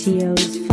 [0.00, 0.69] SEO's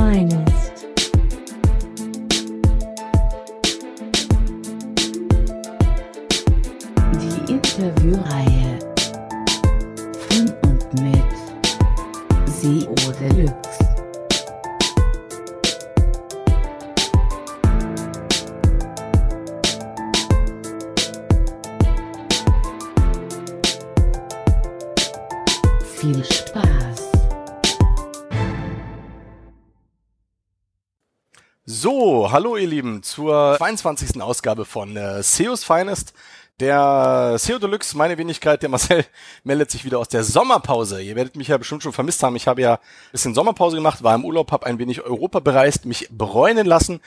[32.38, 34.22] hallo ihr Lieben zur 22.
[34.22, 36.14] Ausgabe von äh, SEO's Finest.
[36.60, 39.06] Der SEO Deluxe, meine Wenigkeit, der Marcel,
[39.44, 41.00] meldet sich wieder aus der Sommerpause.
[41.04, 42.36] Ihr werdet mich ja bestimmt schon vermisst haben.
[42.36, 45.86] Ich habe ja ein bisschen Sommerpause gemacht, war im Urlaub, habe ein wenig Europa bereist,
[45.86, 47.00] mich bräunen lassen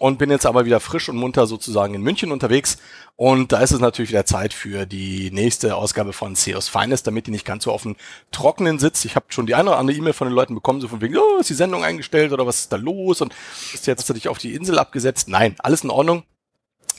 [0.00, 2.78] und bin jetzt aber wieder frisch und munter sozusagen in München unterwegs.
[3.14, 7.28] Und da ist es natürlich wieder Zeit für die nächste Ausgabe von SEO's Finest, damit
[7.28, 7.94] die nicht ganz so auf dem
[8.32, 9.04] Trockenen sitzt.
[9.04, 11.16] Ich habe schon die eine oder andere E-Mail von den Leuten bekommen, so von wegen,
[11.16, 13.32] oh, ist die Sendung eingestellt oder was ist da los und
[13.72, 15.28] ist jetzt hast du dich auf die Insel abgesetzt?
[15.28, 16.24] Nein, alles in Ordnung.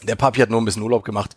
[0.04, 1.36] Der Papi hat nur ein bisschen Urlaub gemacht.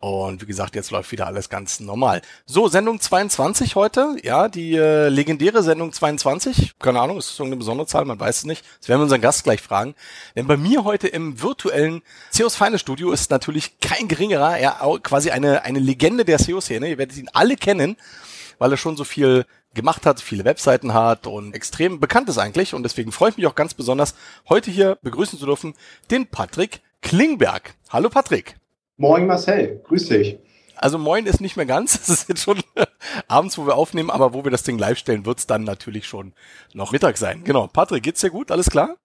[0.00, 2.22] Und wie gesagt, jetzt läuft wieder alles ganz normal.
[2.46, 4.16] So, Sendung 22 heute.
[4.22, 6.72] Ja, die äh, legendäre Sendung 22.
[6.78, 8.06] Keine Ahnung, ist das irgendeine besondere Zahl?
[8.06, 8.64] Man weiß es nicht.
[8.78, 9.94] Das werden wir unseren Gast gleich fragen.
[10.36, 15.32] Denn bei mir heute im virtuellen SEOs Feine Studio ist natürlich kein geringerer, ja, quasi
[15.32, 16.88] eine, eine Legende der SEO-Szene.
[16.88, 17.98] Ihr werdet ihn alle kennen,
[18.58, 22.72] weil er schon so viel gemacht hat, viele Webseiten hat und extrem bekannt ist eigentlich.
[22.72, 24.14] Und deswegen freue ich mich auch ganz besonders,
[24.48, 25.74] heute hier begrüßen zu dürfen
[26.10, 27.74] den Patrick Klingberg.
[27.90, 28.59] Hallo Patrick.
[29.00, 30.38] Moin Marcel, grüß dich.
[30.76, 31.94] Also moin ist nicht mehr ganz.
[32.02, 32.58] Es ist jetzt schon
[33.28, 36.34] abends, wo wir aufnehmen, aber wo wir das Ding live stellen, wird's dann natürlich schon
[36.74, 37.42] noch Mittag sein.
[37.42, 37.66] Genau.
[37.66, 38.50] Patrick, geht's dir gut?
[38.50, 38.96] Alles klar?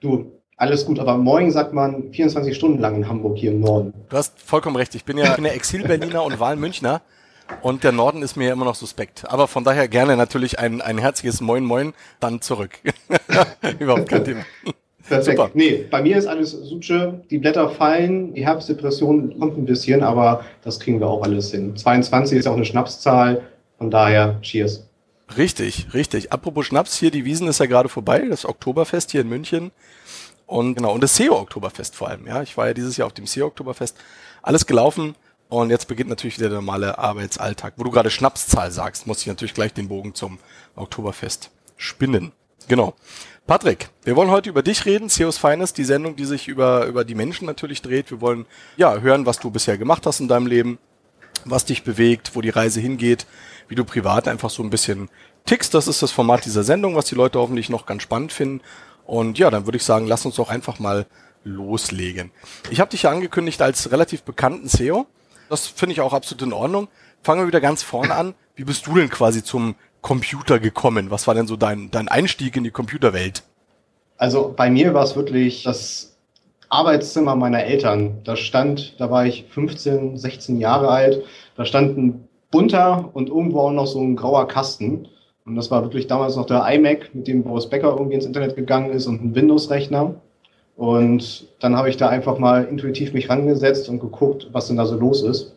[0.00, 3.94] Du, alles gut, aber morgen sagt man 24 Stunden lang in Hamburg hier im Norden.
[4.10, 4.94] Du hast vollkommen recht.
[4.94, 7.00] Ich bin ja, ich bin ja Exil-Berliner und Wahlmünchner.
[7.62, 9.24] Und der Norden ist mir ja immer noch suspekt.
[9.26, 12.78] Aber von daher gerne natürlich ein, ein herzliches Moin Moin dann zurück.
[13.78, 14.44] Überhaupt kein Thema.
[15.10, 15.38] Perfekt.
[15.38, 15.50] Super.
[15.54, 20.44] Nee, bei mir ist alles Suche, die Blätter fallen, die Herbstdepression kommt ein bisschen, aber
[20.62, 21.76] das kriegen wir auch alles hin.
[21.76, 23.42] 22 ist auch eine Schnapszahl,
[23.78, 24.86] von daher Cheers.
[25.36, 26.32] Richtig, richtig.
[26.32, 29.72] Apropos Schnaps, hier die Wiesen ist ja gerade vorbei, das Oktoberfest hier in München.
[30.46, 32.42] Und genau, und das SEO-Oktoberfest vor allem, ja.
[32.42, 33.96] Ich war ja dieses Jahr auf dem SEO-Oktoberfest.
[34.42, 35.14] Alles gelaufen
[35.48, 37.74] und jetzt beginnt natürlich wieder der normale Arbeitsalltag.
[37.76, 40.38] Wo du gerade Schnapszahl sagst, muss ich natürlich gleich den Bogen zum
[40.76, 42.32] Oktoberfest spinnen.
[42.68, 42.94] Genau.
[43.50, 47.04] Patrick, wir wollen heute über dich reden, SEOs Finest, die Sendung, die sich über, über
[47.04, 48.12] die Menschen natürlich dreht.
[48.12, 48.46] Wir wollen
[48.76, 50.78] ja hören, was du bisher gemacht hast in deinem Leben,
[51.44, 53.26] was dich bewegt, wo die Reise hingeht,
[53.66, 55.08] wie du privat einfach so ein bisschen
[55.46, 55.74] tickst.
[55.74, 58.60] Das ist das Format dieser Sendung, was die Leute hoffentlich noch ganz spannend finden.
[59.04, 61.06] Und ja, dann würde ich sagen, lass uns doch einfach mal
[61.42, 62.30] loslegen.
[62.70, 65.08] Ich habe dich ja angekündigt als relativ bekannten SEO.
[65.48, 66.86] Das finde ich auch absolut in Ordnung.
[67.24, 68.34] Fangen wir wieder ganz vorne an.
[68.54, 71.10] Wie bist du denn quasi zum Computer gekommen?
[71.10, 73.42] Was war denn so dein, dein Einstieg in die Computerwelt?
[74.16, 76.16] Also bei mir war es wirklich das
[76.68, 78.20] Arbeitszimmer meiner Eltern.
[78.24, 81.24] Da stand, da war ich 15, 16 Jahre alt,
[81.56, 85.08] da stand ein bunter und irgendwo auch noch so ein grauer Kasten.
[85.44, 88.56] Und das war wirklich damals noch der iMac, mit dem Boris Becker irgendwie ins Internet
[88.56, 90.14] gegangen ist und ein Windows-Rechner.
[90.76, 94.86] Und dann habe ich da einfach mal intuitiv mich rangesetzt und geguckt, was denn da
[94.86, 95.54] so los ist.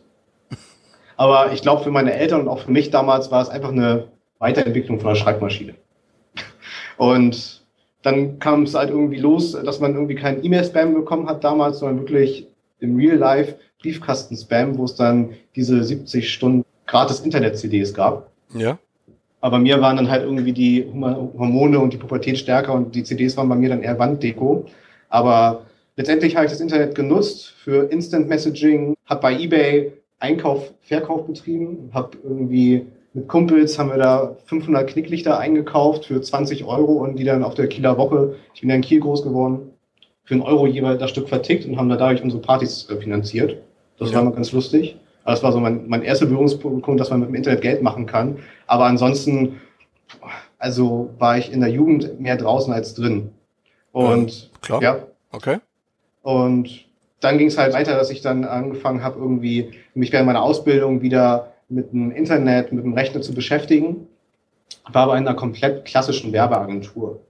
[1.16, 4.08] Aber ich glaube, für meine Eltern und auch für mich damals war es einfach eine
[4.44, 5.74] Weiterentwicklung von der Schreibmaschine.
[6.98, 7.62] Und
[8.02, 12.00] dann kam es halt irgendwie los, dass man irgendwie keinen E-Mail-Spam bekommen hat damals, sondern
[12.00, 12.46] wirklich
[12.80, 18.30] im Real Life Briefkasten-Spam, wo es dann diese 70 Stunden gratis Internet-CDs gab.
[18.54, 18.78] Ja.
[19.40, 23.36] Aber mir waren dann halt irgendwie die Hormone und die Pubertät stärker und die CDs
[23.38, 24.66] waren bei mir dann eher Wanddeko.
[25.08, 25.64] Aber
[25.96, 31.90] letztendlich habe ich das Internet genutzt für Instant Messaging, habe bei eBay Einkauf, Verkauf betrieben,
[31.92, 37.24] habe irgendwie mit Kumpels haben wir da 500 Knicklichter eingekauft für 20 Euro und die
[37.24, 39.70] dann auf der Kieler Woche, ich bin ja in Kiel groß geworden,
[40.24, 43.58] für einen Euro jeweils das Stück vertickt und haben da dadurch unsere Partys äh, finanziert.
[43.98, 44.16] Das Ja.
[44.18, 44.96] war mal ganz lustig.
[45.24, 48.38] Das war so mein, mein erster Berührungspunkt, dass man mit dem Internet Geld machen kann.
[48.66, 49.60] Aber ansonsten,
[50.58, 53.30] also war ich in der Jugend mehr draußen als drin.
[53.92, 54.82] Und Klar.
[54.82, 54.98] ja,
[55.32, 55.58] Okay.
[56.22, 56.84] und
[57.20, 61.00] dann ging es halt weiter, dass ich dann angefangen habe, irgendwie mich während meiner Ausbildung
[61.00, 64.08] wieder mit dem Internet, mit dem Rechner zu beschäftigen.
[64.90, 67.20] War aber in einer komplett klassischen Werbeagentur,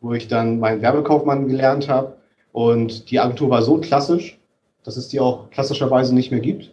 [0.00, 2.16] wo ich dann meinen Werbekaufmann gelernt habe.
[2.52, 4.38] Und die Agentur war so klassisch,
[4.84, 6.70] dass es die auch klassischerweise nicht mehr gibt.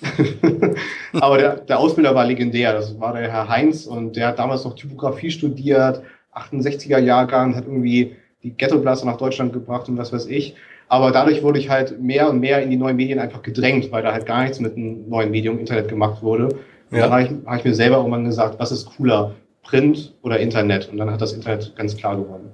[1.12, 2.72] aber der, der Ausbilder war legendär.
[2.72, 6.02] Das war der Herr Heinz und der hat damals noch Typografie studiert,
[6.34, 10.54] 68er Jahrgang, hat irgendwie die Ghettoblaster nach Deutschland gebracht und was weiß ich.
[10.90, 14.02] Aber dadurch wurde ich halt mehr und mehr in die neuen Medien einfach gedrängt, weil
[14.02, 16.46] da halt gar nichts mit einem neuen Medium Internet gemacht wurde.
[16.46, 16.58] Und
[16.90, 17.02] Ja.
[17.02, 19.36] dann habe ich, hab ich mir selber irgendwann gesagt, was ist cooler?
[19.62, 20.88] Print oder Internet.
[20.90, 22.50] Und dann hat das Internet ganz klar gewonnen.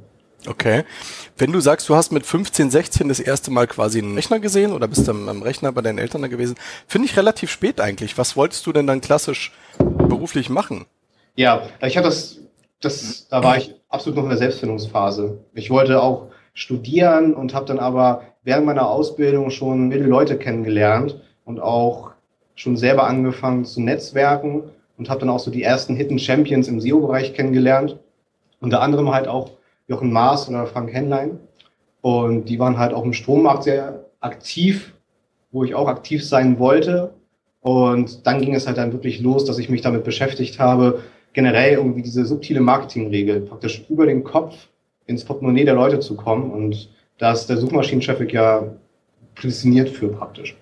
[0.46, 0.84] Okay.
[1.38, 4.72] Wenn du sagst, du hast mit 15, 16 das erste Mal quasi einen Rechner gesehen
[4.72, 6.56] oder bist am, am Rechner bei deinen Eltern da gewesen,
[6.86, 8.18] finde ich relativ spät eigentlich.
[8.18, 10.84] Was wolltest du denn dann klassisch beruflich machen?
[11.36, 12.38] Ja, ich hatte das,
[12.82, 15.38] das, da war ich absolut noch in der Selbstfindungsphase.
[15.54, 21.20] Ich wollte auch studieren und habe dann aber während meiner Ausbildung schon viele Leute kennengelernt
[21.44, 22.12] und auch
[22.54, 24.62] schon selber angefangen zu netzwerken
[24.96, 27.98] und habe dann auch so die ersten Hidden Champions im SEO-Bereich kennengelernt.
[28.60, 29.50] Unter anderem halt auch
[29.86, 31.38] Jochen Maas oder Frank Henlein.
[32.00, 34.94] Und die waren halt auch im Strommarkt sehr aktiv,
[35.52, 37.12] wo ich auch aktiv sein wollte.
[37.60, 41.02] Und dann ging es halt dann wirklich los, dass ich mich damit beschäftigt habe,
[41.34, 44.68] generell irgendwie diese subtile Marketingregel praktisch über den Kopf
[45.06, 46.50] ins Portemonnaie der Leute zu kommen.
[46.50, 46.88] Und
[47.18, 48.64] da ist der Suchmaschinen-Traffic ja
[49.34, 50.56] prädestiniert für praktisch.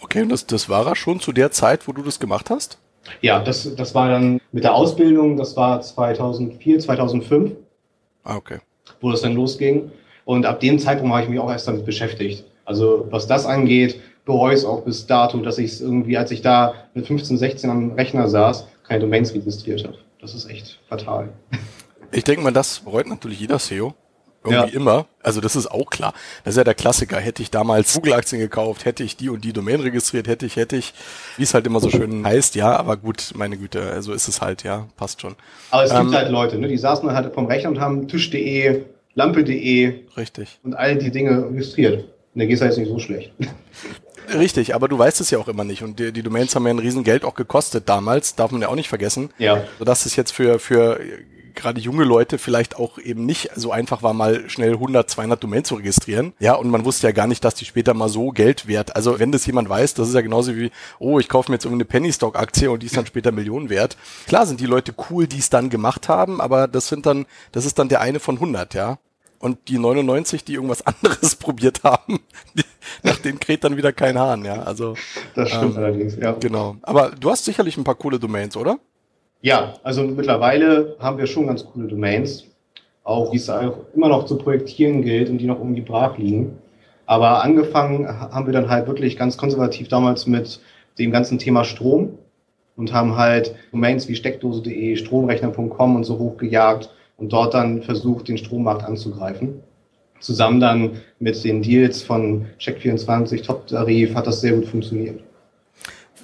[0.00, 2.78] Okay, und das, das war er schon zu der Zeit, wo du das gemacht hast?
[3.22, 7.52] Ja, das, das war dann mit der Ausbildung, das war 2004, 2005.
[8.24, 8.58] Ah, okay.
[9.00, 9.90] Wo das dann losging.
[10.24, 12.44] Und ab dem Zeitpunkt habe ich mich auch erst damit beschäftigt.
[12.64, 16.32] Also was das angeht, bereue ich es auch bis dato, dass ich es irgendwie, als
[16.32, 19.98] ich da mit 15, 16 am Rechner saß, keine Domains registriert habe.
[20.20, 21.28] Das ist echt fatal.
[22.12, 23.94] Ich denke mal, das bereut natürlich jeder SEO.
[24.46, 24.80] Irgendwie ja.
[24.80, 25.06] immer.
[25.22, 26.14] Also das ist auch klar.
[26.44, 27.18] Das ist ja der Klassiker.
[27.18, 30.76] Hätte ich damals Google-Aktien gekauft, hätte ich die und die Domain registriert, hätte ich, hätte
[30.76, 30.94] ich,
[31.36, 34.40] wie es halt immer so schön heißt, ja, aber gut, meine Güte, also ist es
[34.40, 35.34] halt, ja, passt schon.
[35.70, 38.82] Aber es ähm, gibt halt Leute, ne, die saßen halt vom Rechner und haben Tisch.de,
[39.14, 40.60] Lampe.de richtig.
[40.62, 42.04] und all die Dinge registriert.
[42.04, 43.32] Und der geht halt nicht so schlecht.
[44.34, 45.84] Richtig, aber du weißt es ja auch immer nicht.
[45.84, 48.74] Und die, die Domains haben ja ein Riesengeld auch gekostet damals, darf man ja auch
[48.74, 49.30] nicht vergessen.
[49.38, 49.62] Ja.
[49.78, 50.98] Sodass es jetzt für, für
[51.56, 55.68] gerade junge Leute vielleicht auch eben nicht so einfach war, mal schnell 100, 200 Domains
[55.68, 56.32] zu registrieren.
[56.38, 58.94] Ja, und man wusste ja gar nicht, dass die später mal so Geld wert.
[58.94, 61.64] Also wenn das jemand weiß, das ist ja genauso wie, oh, ich kaufe mir jetzt
[61.64, 63.96] irgendeine Penny Stock Aktie und die ist dann später Millionen wert.
[64.26, 67.64] Klar sind die Leute cool, die es dann gemacht haben, aber das sind dann, das
[67.64, 68.98] ist dann der eine von 100, ja.
[69.38, 72.20] Und die 99, die irgendwas anderes probiert haben,
[72.54, 72.64] die,
[73.02, 74.62] nach denen kräht dann wieder kein Hahn, ja.
[74.62, 74.94] Also
[75.34, 76.32] das stimmt ähm, allerdings, ja.
[76.32, 76.76] Genau.
[76.82, 78.78] Aber du hast sicherlich ein paar coole Domains, oder?
[79.42, 82.46] Ja, also mittlerweile haben wir schon ganz coole Domains,
[83.04, 86.58] auch wie es auch immer noch zu projektieren gilt und die noch irgendwie brach liegen.
[87.06, 90.60] Aber angefangen haben wir dann halt wirklich ganz konservativ damals mit
[90.98, 92.18] dem ganzen Thema Strom
[92.76, 98.38] und haben halt Domains wie steckdose.de, stromrechner.com und so hochgejagt und dort dann versucht, den
[98.38, 99.62] Strommarkt anzugreifen.
[100.18, 105.22] Zusammen dann mit den Deals von Check24, Top-Tarif hat das sehr gut funktioniert.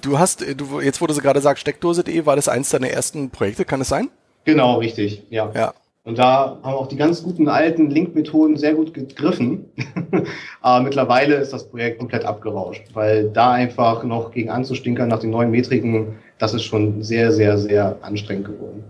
[0.03, 3.31] Du hast, äh, du, jetzt wo du gerade sagst, Steckdose.de, war das eins deiner ersten
[3.31, 4.11] Projekte, kann es sein?
[4.45, 5.51] Genau, richtig, ja.
[5.55, 5.73] ja.
[6.05, 9.67] Und da haben auch die ganz guten alten Link-Methoden sehr gut gegriffen.
[10.61, 15.31] Aber mittlerweile ist das Projekt komplett abgerauscht, weil da einfach noch gegen anzustinkern nach den
[15.31, 18.83] neuen Metriken, das ist schon sehr, sehr, sehr anstrengend geworden.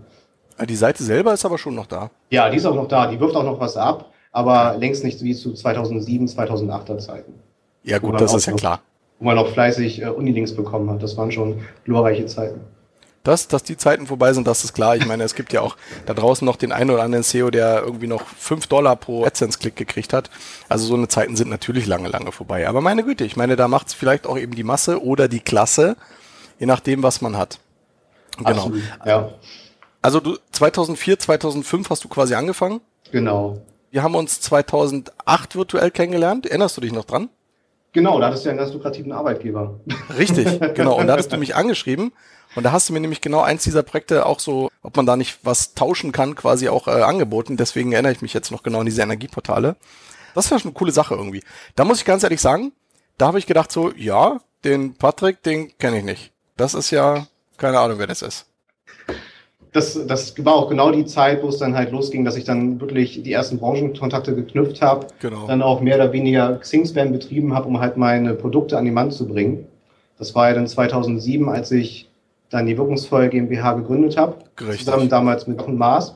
[0.57, 2.09] Ah, die Seite selber ist aber schon noch da.
[2.31, 3.05] Ja, die ist auch noch da.
[3.05, 7.33] Die wirft auch noch was ab, aber längst nicht wie zu 2007, 2008er Zeiten.
[7.83, 8.81] Ja gut, das ist ja klar
[9.23, 11.01] wo man auch fleißig äh, Unilinks bekommen hat.
[11.01, 12.59] Das waren schon glorreiche Zeiten.
[13.23, 14.97] Das, dass die Zeiten vorbei sind, das ist klar.
[14.97, 17.81] Ich meine, es gibt ja auch da draußen noch den einen oder anderen SEO, der
[17.81, 20.29] irgendwie noch fünf Dollar pro AdSense-Klick gekriegt hat.
[20.67, 22.67] Also so eine Zeiten sind natürlich lange, lange vorbei.
[22.67, 25.39] Aber meine Güte, ich meine, da macht es vielleicht auch eben die Masse oder die
[25.39, 25.95] Klasse,
[26.59, 27.59] je nachdem, was man hat.
[28.39, 28.49] Genau.
[28.49, 29.29] Absolut, ja.
[30.01, 32.81] Also du 2004, 2005 hast du quasi angefangen?
[33.13, 33.61] Genau.
[33.89, 36.45] Wir haben uns 2008 virtuell kennengelernt.
[36.45, 37.29] Erinnerst du dich noch dran?
[37.93, 39.79] Genau, da hattest du ja einen ganz lukrativen Arbeitgeber.
[40.17, 40.99] Richtig, genau.
[40.99, 42.11] Und da hattest du mich angeschrieben
[42.55, 45.15] und da hast du mir nämlich genau eins dieser Projekte auch so, ob man da
[45.15, 47.55] nicht was tauschen kann, quasi auch äh, angeboten.
[47.57, 49.75] Deswegen erinnere ich mich jetzt noch genau an diese Energieportale.
[50.33, 51.43] Das war schon eine coole Sache irgendwie.
[51.75, 52.71] Da muss ich ganz ehrlich sagen,
[53.17, 56.31] da habe ich gedacht so, ja, den Patrick, den kenne ich nicht.
[56.57, 58.47] Das ist ja, keine Ahnung, wer das ist
[59.73, 62.79] das, das war auch genau die Zeit, wo es dann halt losging, dass ich dann
[62.79, 65.07] wirklich die ersten Branchenkontakte geknüpft habe.
[65.19, 65.47] Genau.
[65.47, 69.11] Dann auch mehr oder weniger Xing-Spam betrieben habe, um halt meine Produkte an den Mann
[69.11, 69.65] zu bringen.
[70.19, 72.07] Das war ja dann 2007, als ich
[72.51, 74.35] dann die Wirkungsvoll GmbH gegründet habe.
[74.61, 74.85] Richtig.
[74.85, 76.15] Zusammen damals mit Maas.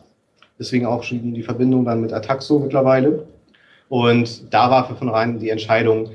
[0.59, 3.25] Deswegen auch schon die Verbindung dann mit Ataxo mittlerweile.
[3.89, 6.09] Und da war für von rein die Entscheidung,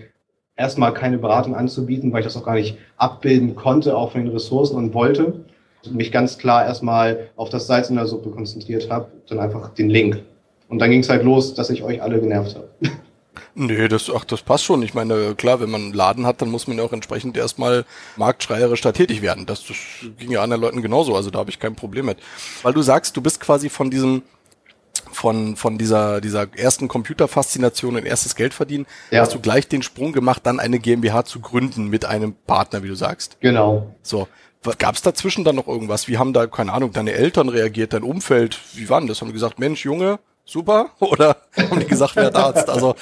[0.57, 4.33] erstmal keine Beratung anzubieten, weil ich das auch gar nicht abbilden konnte, auch von den
[4.33, 5.45] Ressourcen und wollte
[5.91, 9.91] mich ganz klar erstmal auf das Salz in der Suppe konzentriert habe, dann einfach den
[9.91, 10.21] Link.
[10.69, 12.69] Und dann ging es halt los, dass ich euch alle genervt habe.
[13.55, 14.83] Nee, das, ach, das passt schon.
[14.83, 17.85] Ich meine, klar, wenn man einen Laden hat, dann muss man ja auch entsprechend erstmal
[18.17, 19.45] marktschreierisch da tätig werden.
[19.45, 19.77] Das, das
[20.19, 22.19] ging ja anderen Leuten genauso, also da habe ich kein Problem mit.
[22.63, 24.23] Weil du sagst, du bist quasi von diesem,
[25.11, 29.21] von, von dieser, dieser ersten Computerfaszination und erstes Geld verdienen, ja.
[29.21, 32.89] hast du gleich den Sprung gemacht, dann eine GmbH zu gründen mit einem Partner, wie
[32.89, 33.37] du sagst.
[33.41, 33.95] Genau.
[34.03, 34.29] So.
[34.79, 36.07] Gab es dazwischen dann noch irgendwas?
[36.07, 38.61] Wie haben da, keine Ahnung, deine Eltern reagiert, dein Umfeld?
[38.75, 39.21] Wie waren das?
[39.21, 40.91] Haben die gesagt, Mensch, Junge, super?
[41.01, 42.71] Oder haben die gesagt, wer Arzt?
[42.71, 42.95] Also,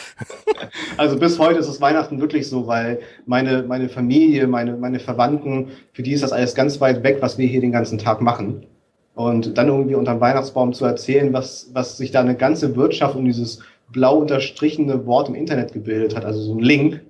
[0.97, 5.73] also bis heute ist es Weihnachten wirklich so, weil meine, meine Familie, meine, meine Verwandten,
[5.93, 8.67] für die ist das alles ganz weit weg, was wir hier den ganzen Tag machen.
[9.15, 13.27] Und dann irgendwie unterm Weihnachtsbaum zu erzählen, was, was sich da eine ganze Wirtschaft um
[13.27, 13.61] dieses
[13.93, 17.03] blau unterstrichene Wort im Internet gebildet hat, also so ein Link,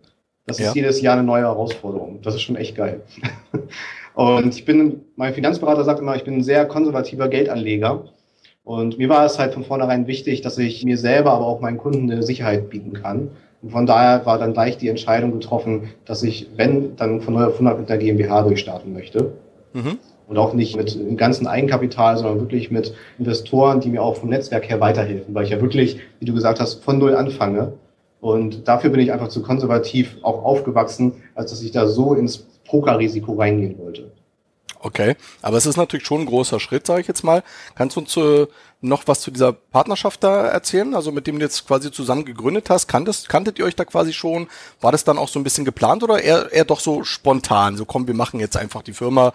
[0.47, 0.69] das ja.
[0.69, 2.21] ist jedes Jahr eine neue Herausforderung.
[2.23, 3.03] Das ist schon echt geil.
[4.15, 8.05] Und ich bin, mein Finanzberater sagt immer, ich bin ein sehr konservativer Geldanleger.
[8.65, 11.79] Und mir war es halt von vornherein wichtig, dass ich mir selber, aber auch meinen
[11.79, 13.31] Kunden eine Sicherheit bieten kann.
[13.63, 17.45] Und von daher war dann gleich die Entscheidung getroffen, dass ich, wenn, dann von 0
[17.45, 19.33] auf 100 mit einer GmbH durchstarten möchte.
[19.73, 19.99] Mhm.
[20.29, 24.29] Und auch nicht mit dem ganzen Eigenkapital, sondern wirklich mit Investoren, die mir auch vom
[24.29, 27.73] Netzwerk her weiterhelfen, weil ich ja wirklich, wie du gesagt hast, von Null anfange.
[28.21, 32.47] Und dafür bin ich einfach zu konservativ auch aufgewachsen, als dass ich da so ins
[32.71, 34.13] Pokerrisiko reingehen wollte.
[34.83, 37.43] Okay, aber es ist natürlich schon ein großer Schritt, sage ich jetzt mal.
[37.75, 38.47] Kannst du uns äh,
[38.81, 40.95] noch was zu dieser Partnerschaft da erzählen?
[40.95, 44.15] Also mit dem du jetzt quasi zusammen gegründet hast, kanntest, kanntet ihr euch da quasi
[44.15, 44.47] schon?
[44.81, 47.77] War das dann auch so ein bisschen geplant oder eher, eher doch so spontan?
[47.77, 49.35] So komm, wir machen jetzt einfach die Firma.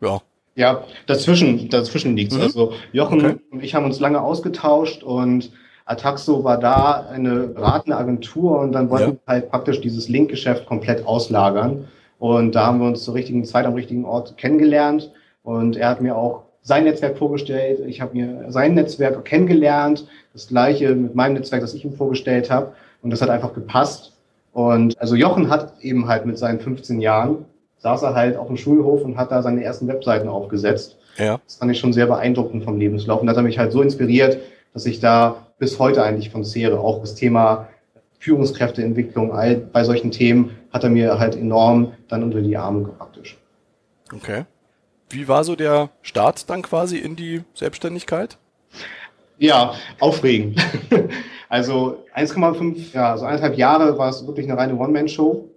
[0.00, 0.20] Ja.
[0.54, 2.36] Ja, dazwischen, dazwischen liegt's.
[2.36, 2.42] Mhm.
[2.42, 3.36] Also Jochen okay.
[3.50, 5.50] und ich haben uns lange ausgetauscht und
[5.84, 9.12] Ataxo war da eine beratende Agentur und dann wollten ja.
[9.12, 11.88] wir halt praktisch dieses Linkgeschäft komplett auslagern.
[12.18, 15.12] Und da haben wir uns zur richtigen Zeit am richtigen Ort kennengelernt.
[15.42, 17.80] Und er hat mir auch sein Netzwerk vorgestellt.
[17.86, 20.06] Ich habe mir sein Netzwerk kennengelernt.
[20.32, 22.72] Das gleiche mit meinem Netzwerk, das ich ihm vorgestellt habe.
[23.02, 24.12] Und das hat einfach gepasst.
[24.52, 27.44] Und also Jochen hat eben halt mit seinen 15 Jahren,
[27.78, 30.98] saß er halt auf dem Schulhof und hat da seine ersten Webseiten aufgesetzt.
[31.16, 31.40] Ja.
[31.44, 33.20] Das fand ich schon sehr beeindruckend vom Lebenslauf.
[33.20, 34.38] Und das hat mich halt so inspiriert,
[34.74, 36.80] dass ich da bis heute eigentlich von zehre.
[36.80, 37.68] Auch das Thema
[38.18, 43.36] Führungskräfteentwicklung, all bei solchen Themen hat er mir halt enorm dann unter die Arme praktisch.
[44.14, 44.44] Okay.
[45.10, 48.36] Wie war so der Start dann quasi in die Selbstständigkeit?
[49.38, 50.60] Ja, aufregend.
[51.48, 55.48] also 1,5, ja, so eineinhalb Jahre war es wirklich eine reine One-Man-Show.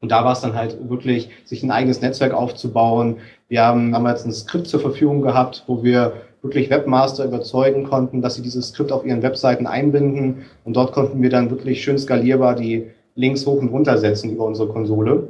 [0.00, 3.18] Und da war es dann halt wirklich, sich ein eigenes Netzwerk aufzubauen.
[3.48, 8.34] Wir haben damals ein Skript zur Verfügung gehabt, wo wir wirklich Webmaster überzeugen konnten, dass
[8.34, 10.44] sie dieses Skript auf ihren Webseiten einbinden.
[10.64, 14.44] Und dort konnten wir dann wirklich schön skalierbar die Links hoch und runter setzen über
[14.44, 15.28] unsere Konsole.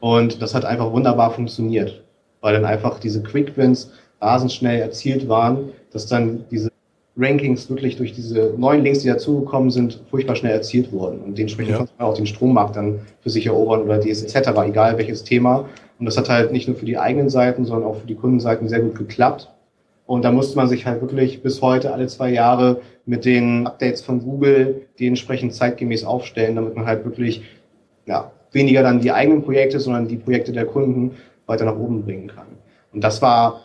[0.00, 2.02] Und das hat einfach wunderbar funktioniert,
[2.40, 6.70] weil dann einfach diese Quick Wins rasend schnell erzielt waren, dass dann diese
[7.16, 11.20] Rankings wirklich durch diese neuen Links, die dazugekommen sind, furchtbar schnell erzielt wurden.
[11.20, 11.78] Und dementsprechend ja.
[11.78, 15.66] konnte man auch den Strommarkt dann für sich erobern oder DS etc., egal welches Thema.
[15.98, 18.68] Und das hat halt nicht nur für die eigenen Seiten, sondern auch für die Kundenseiten
[18.68, 19.50] sehr gut geklappt.
[20.06, 24.02] Und da musste man sich halt wirklich bis heute alle zwei Jahre mit den Updates
[24.02, 27.42] von Google die entsprechend zeitgemäß aufstellen, damit man halt wirklich
[28.06, 31.12] ja, weniger dann die eigenen Projekte, sondern die Projekte der Kunden
[31.46, 32.46] weiter nach oben bringen kann.
[32.92, 33.62] Und das war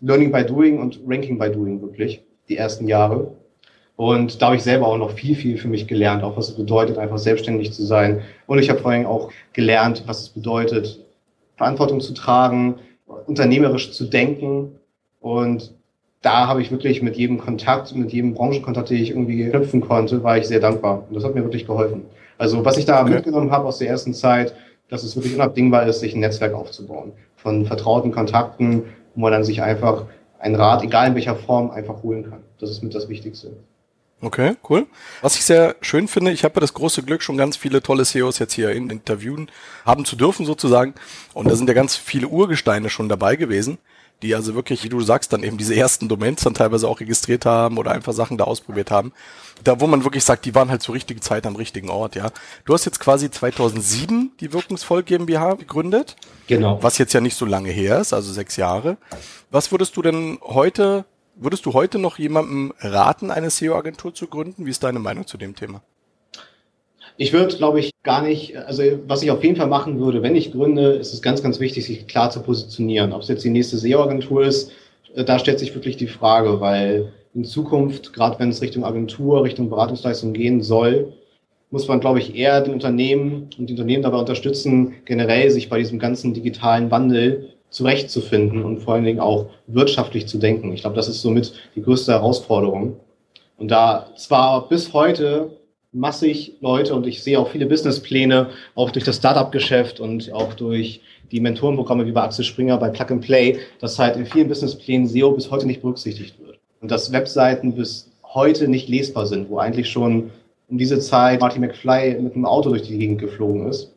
[0.00, 3.32] Learning by Doing und Ranking by Doing wirklich die ersten Jahre.
[3.96, 6.56] Und da habe ich selber auch noch viel, viel für mich gelernt, auch was es
[6.56, 8.22] bedeutet, einfach selbstständig zu sein.
[8.46, 11.04] Und ich habe vor allem auch gelernt, was es bedeutet,
[11.56, 12.76] Verantwortung zu tragen,
[13.26, 14.72] unternehmerisch zu denken.
[15.20, 15.74] Und
[16.22, 20.22] da habe ich wirklich mit jedem Kontakt, mit jedem Branchenkontakt, den ich irgendwie knüpfen konnte,
[20.22, 21.04] war ich sehr dankbar.
[21.08, 22.02] Und das hat mir wirklich geholfen.
[22.38, 23.14] Also was ich da okay.
[23.14, 24.54] mitgenommen habe aus der ersten Zeit,
[24.88, 27.12] dass es wirklich unabdingbar ist, sich ein Netzwerk aufzubauen.
[27.36, 30.04] Von vertrauten Kontakten, wo man dann sich einfach
[30.38, 32.42] einen Rat, egal in welcher Form, einfach holen kann.
[32.60, 33.56] Das ist mit das Wichtigste.
[34.20, 34.86] Okay, cool.
[35.20, 38.04] Was ich sehr schön finde, ich habe ja das große Glück, schon ganz viele tolle
[38.04, 39.50] CEOs jetzt hier in interviewen
[39.84, 40.94] haben zu dürfen sozusagen.
[41.34, 43.78] Und da sind ja ganz viele Urgesteine schon dabei gewesen
[44.22, 47.44] die also wirklich, wie du sagst, dann eben diese ersten Domains dann teilweise auch registriert
[47.44, 49.12] haben oder einfach Sachen da ausprobiert haben.
[49.64, 52.30] Da, wo man wirklich sagt, die waren halt zur richtigen Zeit am richtigen Ort, ja.
[52.64, 56.16] Du hast jetzt quasi 2007 die Wirkungsvoll GmbH gegründet.
[56.46, 56.82] Genau.
[56.82, 58.96] Was jetzt ja nicht so lange her ist, also sechs Jahre.
[59.50, 64.66] Was würdest du denn heute, würdest du heute noch jemandem raten, eine SEO-Agentur zu gründen?
[64.66, 65.82] Wie ist deine Meinung zu dem Thema?
[67.16, 70.34] Ich würde, glaube ich, gar nicht, also was ich auf jeden Fall machen würde, wenn
[70.34, 73.12] ich gründe, ist es ganz, ganz wichtig, sich klar zu positionieren.
[73.12, 74.72] Ob es jetzt die nächste SEO-Agentur ist,
[75.14, 79.44] äh, da stellt sich wirklich die Frage, weil in Zukunft, gerade wenn es Richtung Agentur,
[79.44, 81.12] Richtung Beratungsleistung gehen soll,
[81.70, 85.78] muss man, glaube ich, eher den Unternehmen und die Unternehmen dabei unterstützen, generell sich bei
[85.78, 90.72] diesem ganzen digitalen Wandel zurechtzufinden und vor allen Dingen auch wirtschaftlich zu denken.
[90.72, 92.96] Ich glaube, das ist somit die größte Herausforderung.
[93.56, 95.56] Und da zwar bis heute
[95.92, 101.00] massig Leute und ich sehe auch viele Businesspläne, auch durch das Startup-Geschäft und auch durch
[101.30, 105.06] die Mentorenprogramme wie bei Axel Springer, bei Plug and Play, dass halt in vielen Businessplänen
[105.06, 106.58] SEO bis heute nicht berücksichtigt wird.
[106.80, 110.30] Und dass Webseiten bis heute nicht lesbar sind, wo eigentlich schon
[110.68, 113.92] um diese Zeit Marty McFly mit einem Auto durch die Gegend geflogen ist,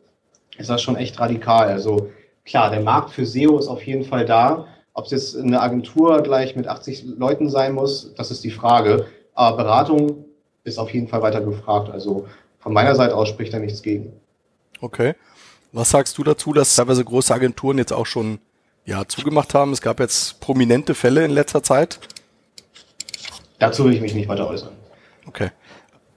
[0.58, 1.68] ist das schon echt radikal.
[1.68, 2.10] Also
[2.44, 4.66] klar, der Markt für SEO ist auf jeden Fall da.
[4.92, 9.06] Ob es jetzt eine Agentur gleich mit 80 Leuten sein muss, das ist die Frage.
[9.34, 10.25] Aber Beratung
[10.66, 11.90] ist auf jeden Fall weiter gefragt.
[11.90, 12.26] Also
[12.58, 14.12] von meiner Seite aus spricht da nichts gegen.
[14.80, 15.14] Okay.
[15.72, 18.38] Was sagst du dazu, dass teilweise große Agenturen jetzt auch schon
[18.84, 19.72] ja, zugemacht haben?
[19.72, 22.00] Es gab jetzt prominente Fälle in letzter Zeit.
[23.58, 24.72] Dazu will ich mich nicht weiter äußern.
[25.26, 25.50] Okay.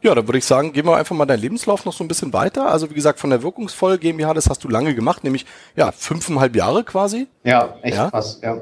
[0.02, 2.32] Ja, dann würde ich sagen, gehen wir einfach mal deinen Lebenslauf noch so ein bisschen
[2.32, 2.72] weiter.
[2.72, 6.56] Also wie gesagt, von der Wirkungsvoll GmbH, das hast du lange gemacht, nämlich ja fünfeinhalb
[6.56, 7.28] Jahre quasi.
[7.44, 8.10] Ja, echt Ja?
[8.10, 8.62] krass, ja.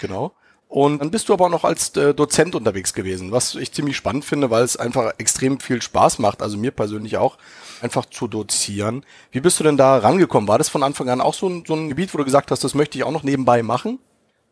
[0.00, 0.32] Genau.
[0.68, 3.96] Und dann bist du aber auch noch als äh, Dozent unterwegs gewesen, was ich ziemlich
[3.96, 7.38] spannend finde, weil es einfach extrem viel Spaß macht, also mir persönlich auch,
[7.80, 9.02] einfach zu dozieren.
[9.32, 10.46] Wie bist du denn da rangekommen?
[10.46, 12.64] War das von Anfang an auch so ein, so ein Gebiet, wo du gesagt hast,
[12.64, 13.98] das möchte ich auch noch nebenbei machen?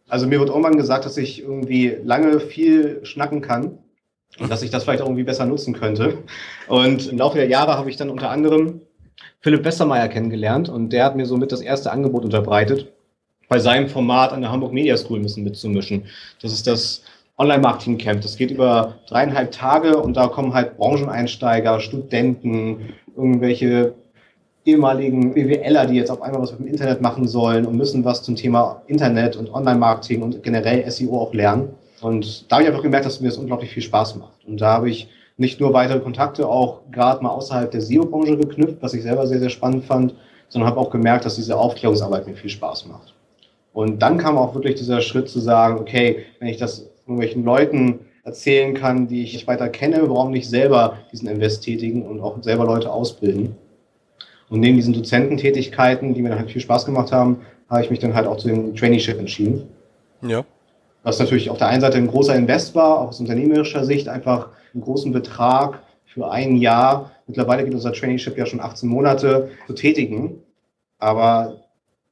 [0.08, 3.78] Also mir wird irgendwann gesagt, dass ich irgendwie lange viel schnacken kann
[4.38, 6.22] und dass ich das vielleicht auch irgendwie besser nutzen könnte.
[6.66, 8.80] Und im Laufe der Jahre habe ich dann unter anderem
[9.40, 12.92] Philipp Westermeier kennengelernt und der hat mir somit das erste Angebot unterbreitet,
[13.48, 16.04] bei seinem Format an der Hamburg Media School ein bisschen mitzumischen.
[16.42, 17.02] Das ist das
[17.38, 18.22] Online-Marketing Camp.
[18.22, 23.94] Das geht über dreieinhalb Tage und da kommen halt Brancheneinsteiger, Studenten, irgendwelche
[24.64, 28.22] ehemaligen BWLer, die jetzt auf einmal was mit dem Internet machen sollen und müssen was
[28.22, 31.70] zum Thema Internet und Online-Marketing und generell SEO auch lernen.
[32.00, 34.44] Und da habe ich einfach gemerkt, dass mir das unglaublich viel Spaß macht.
[34.46, 38.78] Und da habe ich nicht nur weitere Kontakte auch gerade mal außerhalb der SEO-Branche geknüpft,
[38.80, 40.14] was ich selber sehr, sehr spannend fand,
[40.48, 43.15] sondern habe auch gemerkt, dass diese Aufklärungsarbeit mir viel Spaß macht.
[43.76, 47.98] Und dann kam auch wirklich dieser Schritt zu sagen, okay, wenn ich das irgendwelchen Leuten
[48.24, 52.42] erzählen kann, die ich nicht weiter kenne, warum nicht selber diesen Invest tätigen und auch
[52.42, 53.54] selber Leute ausbilden.
[54.48, 57.98] Und neben diesen Dozententätigkeiten, die mir dann halt viel Spaß gemacht haben, habe ich mich
[57.98, 59.68] dann halt auch zu dem Traineeship entschieden.
[60.22, 60.42] Ja.
[61.02, 64.48] Was natürlich auf der einen Seite ein großer Invest war, auch aus unternehmerischer Sicht einfach
[64.72, 67.10] einen großen Betrag für ein Jahr.
[67.26, 70.42] Mittlerweile geht unser Traineeship ja schon 18 Monate zu tätigen.
[70.98, 71.65] Aber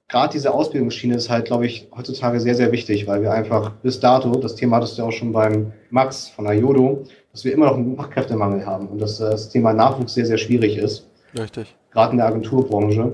[0.08, 4.00] gerade diese Ausbildungsschiene ist halt, glaube ich, heutzutage sehr, sehr wichtig, weil wir einfach bis
[4.00, 7.66] dato, das Thema hattest du ja auch schon beim Max von Ayodo, dass wir immer
[7.66, 11.06] noch einen Fachkräftemangel haben und dass das Thema Nachwuchs sehr, sehr schwierig ist,
[11.38, 11.74] Richtig.
[11.90, 13.12] gerade in der Agenturbranche.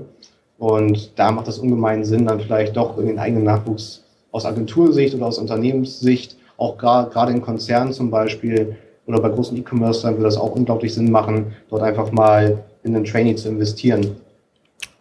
[0.59, 5.15] Und da macht das ungemein Sinn, dann vielleicht doch in den eigenen Nachwuchs aus Agentursicht
[5.15, 8.75] oder aus Unternehmenssicht, auch gerade in Konzernen zum Beispiel
[9.07, 12.95] oder bei großen E-Commerce, dann würde das auch unglaublich Sinn machen, dort einfach mal in
[12.95, 14.17] einen Trainee zu investieren.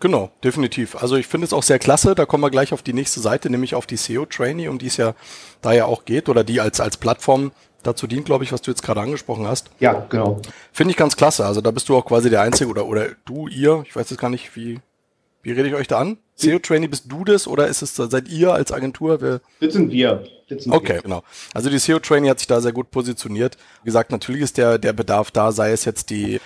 [0.00, 0.96] Genau, definitiv.
[0.96, 2.14] Also ich finde es auch sehr klasse.
[2.14, 4.86] Da kommen wir gleich auf die nächste Seite, nämlich auf die SEO Trainee, um die
[4.86, 5.14] es ja
[5.60, 8.70] da ja auch geht oder die als, als Plattform dazu dient, glaube ich, was du
[8.70, 9.70] jetzt gerade angesprochen hast.
[9.78, 10.40] Ja, genau.
[10.72, 11.44] Finde ich ganz klasse.
[11.44, 14.18] Also da bist du auch quasi der Einzige oder, oder du, ihr, ich weiß jetzt
[14.20, 14.80] gar nicht, wie,
[15.42, 16.16] wie rede ich euch da an?
[16.34, 19.20] SEO Trainee, bist du das oder ist es, seid ihr als Agentur?
[19.20, 20.24] Wer, Das sind wir.
[20.48, 21.02] Das sind Okay, wir.
[21.02, 21.22] genau.
[21.52, 23.58] Also die SEO Trainee hat sich da sehr gut positioniert.
[23.82, 26.40] Wie gesagt, natürlich ist der, der Bedarf da, sei es jetzt die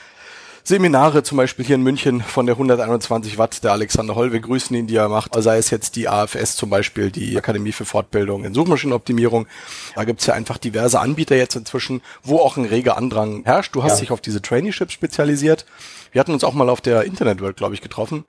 [0.66, 4.74] Seminare, zum Beispiel hier in München von der 121 Watt, der Alexander Holl, wir grüßen
[4.74, 8.44] ihn, die er macht, sei es jetzt die AFS zum Beispiel, die Akademie für Fortbildung
[8.44, 9.46] in Suchmaschinenoptimierung.
[9.94, 13.74] Da gibt's ja einfach diverse Anbieter jetzt inzwischen, wo auch ein reger Andrang herrscht.
[13.74, 14.00] Du hast Ja.
[14.00, 15.66] dich auf diese Traineeships spezialisiert.
[16.12, 18.24] Wir hatten uns auch mal auf der Internet World, glaube ich, getroffen.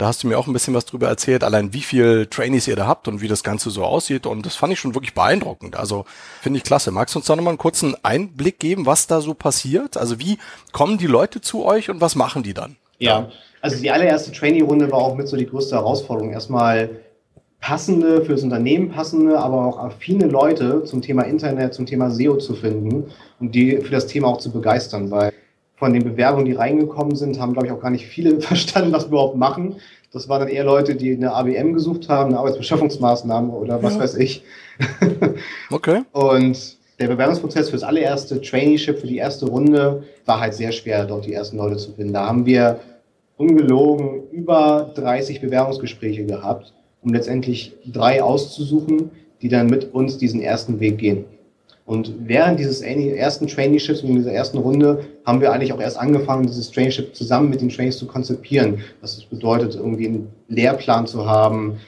[0.00, 2.74] Da hast du mir auch ein bisschen was drüber erzählt, allein wie viel Trainees ihr
[2.74, 4.24] da habt und wie das Ganze so aussieht.
[4.24, 5.76] Und das fand ich schon wirklich beeindruckend.
[5.76, 6.06] Also
[6.40, 6.90] finde ich klasse.
[6.90, 9.98] Magst du uns da nochmal einen kurzen Einblick geben, was da so passiert?
[9.98, 10.38] Also wie
[10.72, 12.76] kommen die Leute zu euch und was machen die dann?
[12.98, 13.28] Ja,
[13.60, 16.32] also die allererste Trainee-Runde war auch mit so die größte Herausforderung.
[16.32, 16.88] Erstmal
[17.60, 22.54] passende, fürs Unternehmen passende, aber auch affine Leute zum Thema Internet, zum Thema SEO zu
[22.54, 25.34] finden und die für das Thema auch zu begeistern, weil
[25.80, 29.04] von den Bewerbungen, die reingekommen sind, haben, glaube ich, auch gar nicht viele verstanden, was
[29.06, 29.76] wir überhaupt machen.
[30.12, 34.00] Das waren dann eher Leute, die eine ABM gesucht haben, eine Arbeitsbeschaffungsmaßnahme oder was Ja.
[34.00, 34.44] weiß ich.
[35.70, 36.02] Okay.
[36.12, 41.26] Und der Bewerbungsprozess fürs allererste Traineeship, für die erste Runde, war halt sehr schwer, dort
[41.26, 42.12] die ersten Leute zu finden.
[42.12, 42.80] Da haben wir
[43.36, 50.80] ungelogen über 30 Bewerbungsgespräche gehabt, um letztendlich drei auszusuchen, die dann mit uns diesen ersten
[50.80, 51.24] Weg gehen.
[51.90, 56.46] Und während dieses ersten Traineeships und dieser ersten Runde haben wir eigentlich auch erst angefangen,
[56.46, 58.78] dieses Traineeship zusammen mit den Trainees zu konzipieren.
[59.00, 61.80] Das bedeutet, irgendwie einen Lehrplan zu haben,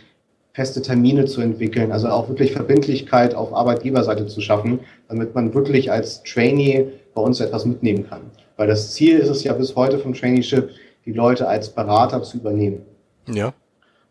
[0.55, 5.93] feste Termine zu entwickeln, also auch wirklich Verbindlichkeit auf Arbeitgeberseite zu schaffen, damit man wirklich
[5.93, 8.23] als Trainee bei uns etwas mitnehmen kann.
[8.57, 10.71] Weil das Ziel ist es ja bis heute vom Traineeship,
[11.07, 12.83] die Leute als Berater zu übernehmen.
[13.33, 13.55] Ja.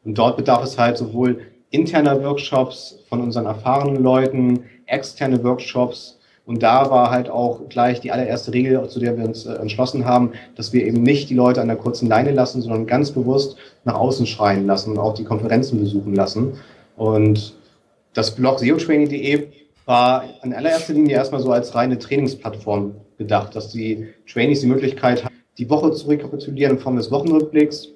[0.06, 6.18] Und dort bedarf es halt sowohl interner Workshops von unseren erfahrenen Leuten, externe Workshops.
[6.46, 10.06] Und da war halt auch gleich die allererste Regel, zu der wir uns äh, entschlossen
[10.06, 13.58] haben, dass wir eben nicht die Leute an der kurzen Leine lassen, sondern ganz bewusst
[13.86, 16.54] nach außen schreien lassen und auch die Konferenzen besuchen lassen.
[16.98, 17.54] Und
[18.14, 19.48] das Blog seotraining.de
[19.86, 25.24] war in allererster Linie erstmal so als reine Trainingsplattform gedacht, dass die Trainees die Möglichkeit
[25.24, 27.90] haben, die Woche zu rekapitulieren in Form des Wochenrückblicks,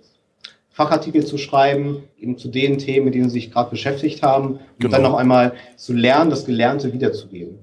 [0.75, 4.59] Fachartikel zu schreiben, eben zu den Themen, mit denen sie sich gerade beschäftigt haben, und
[4.79, 4.91] Genau.
[4.91, 7.59] dann noch einmal zu lernen, das Gelernte wiederzugeben.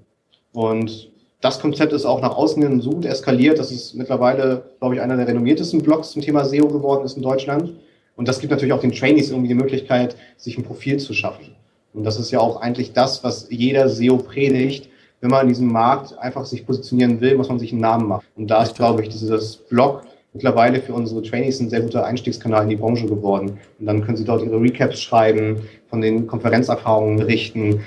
[0.55, 1.11] Und
[1.43, 5.03] das Konzept ist auch nach außen hin so gut eskaliert, dass es mittlerweile, glaube ich,
[5.03, 7.75] einer der renommiertesten Blogs zum Thema SEO geworden ist in Deutschland.
[8.17, 11.55] Und das gibt natürlich auch den Trainees irgendwie die Möglichkeit, sich ein Profil zu schaffen.
[11.93, 14.89] Und das ist ja auch eigentlich das, was jeder SEO predigt.
[15.21, 18.25] Wenn man in diesem Markt einfach sich positionieren will, muss man sich einen Namen machen.
[18.37, 22.65] Und da ist, glaube ich, dieses Blog mittlerweile für unsere Trainees ein sehr guter Einstiegskanal
[22.65, 23.59] in die Branche geworden.
[23.79, 27.81] Und dann können sie dort ihre Recaps schreiben, von den Konferenzerfahrungen berichten.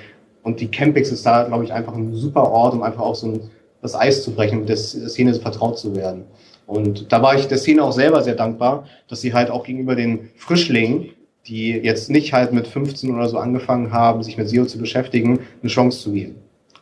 [0.43, 3.27] Und die Campix ist da, glaube ich, einfach ein super Ort, um einfach auch so
[3.27, 3.39] ein,
[3.81, 6.23] das Eis zu brechen, mit der Szene vertraut zu werden.
[6.67, 9.95] Und da war ich der Szene auch selber sehr dankbar, dass sie halt auch gegenüber
[9.95, 11.11] den Frischlingen,
[11.47, 15.39] die jetzt nicht halt mit 15 oder so angefangen haben, sich mit SEO zu beschäftigen,
[15.61, 16.35] eine Chance zu geben.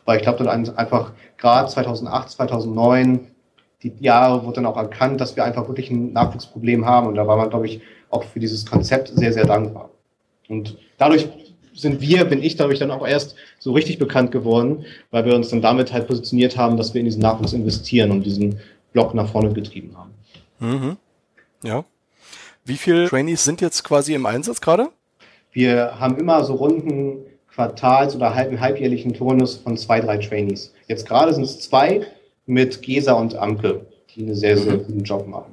[0.06, 3.20] Weil ich glaube, dann ein- einfach gerade 2008, 2009,
[3.84, 7.06] die Jahre wurde dann auch erkannt, dass wir einfach wirklich ein Nachwuchsproblem haben.
[7.06, 9.90] Und da war man, glaube ich, auch für dieses Konzept sehr, sehr dankbar.
[10.48, 11.28] Und dadurch
[11.74, 15.34] sind wir, bin ich, glaube ich, dann auch erst so richtig bekannt geworden, weil wir
[15.34, 18.58] uns dann damit halt positioniert haben, dass wir in diesen Nachwuchs investieren und diesen
[18.92, 20.14] Block nach vorne getrieben haben.
[20.60, 20.96] Mhm.
[21.62, 21.84] Ja.
[22.64, 24.88] Wie viele Trainees sind jetzt quasi im Einsatz gerade?
[25.52, 27.18] Wir haben immer so runden
[27.54, 30.72] Quartals- oder halben halbjährlichen Turnus von zwei, drei Trainees.
[30.88, 32.06] Jetzt gerade sind es zwei
[32.46, 35.52] mit Gesa und Amke, die einen sehr, sehr guten Job machen.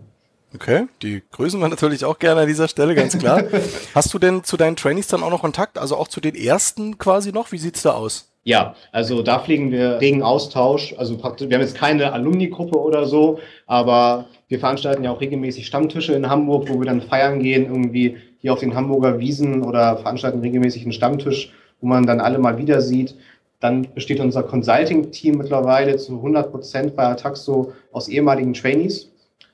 [0.53, 3.43] Okay, die grüßen wir natürlich auch gerne an dieser Stelle, ganz klar.
[3.95, 5.77] Hast du denn zu deinen Trainees dann auch noch Kontakt?
[5.77, 7.53] Also auch zu den ersten quasi noch?
[7.53, 8.27] Wie sieht's da aus?
[8.43, 10.95] Ja, also da pflegen wir regen Austausch.
[10.97, 15.67] Also praktisch, wir haben jetzt keine Alumni-Gruppe oder so, aber wir veranstalten ja auch regelmäßig
[15.67, 19.97] Stammtische in Hamburg, wo wir dann feiern gehen, irgendwie hier auf den Hamburger Wiesen oder
[19.97, 23.15] veranstalten regelmäßig einen Stammtisch, wo man dann alle mal wieder sieht.
[23.61, 29.09] Dann besteht unser Consulting-Team mittlerweile zu 100 Prozent bei Ataxo aus ehemaligen Trainees.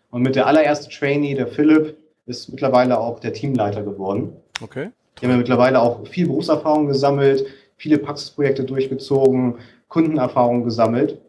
[0.09, 4.33] Und mit der allererste Trainee, der Philipp, ist mittlerweile auch der Teamleiter geworden.
[4.61, 4.89] Okay.
[5.19, 9.55] Die haben ja mittlerweile auch viel Berufserfahrung gesammelt, viele Praxisprojekte durchgezogen,
[9.89, 11.19] Kundenerfahrung gesammelt.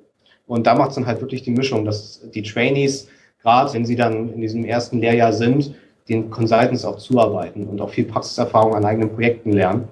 [0.46, 3.08] Und da macht es dann halt wirklich die Mischung, dass die Trainees,
[3.42, 5.74] gerade wenn sie dann in diesem ersten Lehrjahr sind,
[6.08, 9.88] den Consultants auch zuarbeiten und auch viel Praxiserfahrung an eigenen Projekten lernen.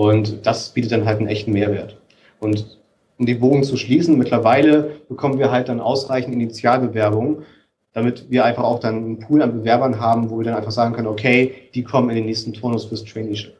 [0.00, 1.94] Und das bietet dann halt einen echten Mehrwert.
[2.38, 2.78] Und
[3.18, 7.42] um die Bogen zu schließen, mittlerweile bekommen wir halt dann ausreichend Initialbewerbungen,
[7.92, 10.94] damit wir einfach auch dann einen Pool an Bewerbern haben, wo wir dann einfach sagen
[10.94, 13.54] können, okay, die kommen in den nächsten Turnus fürs Traineeship.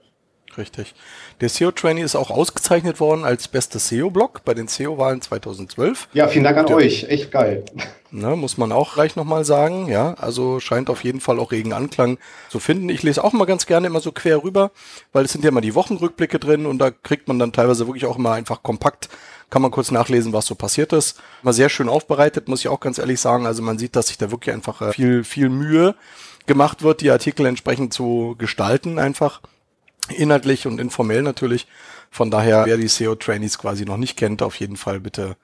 [0.59, 0.95] Richtig.
[1.41, 6.09] Der SEO-Trainee ist auch ausgezeichnet worden als bester SEO-Blog bei den SEO-Wahlen 2012.
[6.13, 6.77] Ja, vielen Dank an Ja.
[6.77, 7.05] euch.
[7.05, 7.65] Echt geil.
[8.11, 10.15] Ne, muss man auch gleich nochmal sagen, ja.
[10.15, 12.89] Also scheint auf jeden Fall auch regen Anklang zu finden.
[12.89, 14.73] Ich lese auch mal ganz gerne immer so quer rüber,
[15.13, 18.07] weil es sind ja immer die Wochenrückblicke drin und da kriegt man dann teilweise wirklich
[18.07, 19.09] auch immer einfach kompakt,
[19.49, 21.21] kann man kurz nachlesen, was so passiert ist.
[21.43, 23.47] Mal sehr schön aufbereitet, muss ich auch ganz ehrlich sagen.
[23.47, 25.95] Also man sieht, dass sich da wirklich einfach äh, viel, viel Mühe
[26.47, 29.41] gemacht wird, die Artikel entsprechend zu gestalten einfach.
[30.11, 31.67] Inhaltlich und informell natürlich.
[32.11, 35.37] Von daher, wer die SEO-Trainees quasi noch nicht kennt, auf jeden Fall bitte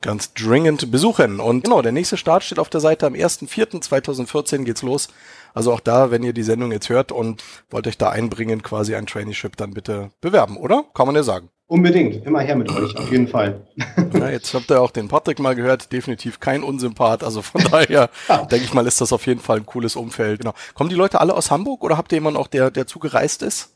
[0.00, 1.40] ganz dringend besuchen.
[1.40, 5.08] Und genau, der nächste Start steht auf der Seite am 1.4.2014 geht's los.
[5.54, 8.94] Also auch da, wenn ihr die Sendung jetzt hört und wollt euch da einbringen, quasi
[8.94, 10.84] ein Traineeship, dann bitte bewerben, oder?
[10.94, 11.48] Kann man ja sagen.
[11.68, 12.24] Unbedingt.
[12.24, 13.66] Immer her mit euch, auf jeden Fall.
[14.12, 17.22] Ja, jetzt habt ihr auch den Patrick mal gehört, definitiv kein Unsympath.
[17.22, 18.08] Also von daher
[18.50, 20.40] denke ich mal, ist das auf jeden Fall ein cooles Umfeld.
[20.40, 20.54] Genau.
[20.74, 23.75] Kommen die Leute alle aus Hamburg oder habt ihr jemanden auch, der, der zugereist ist?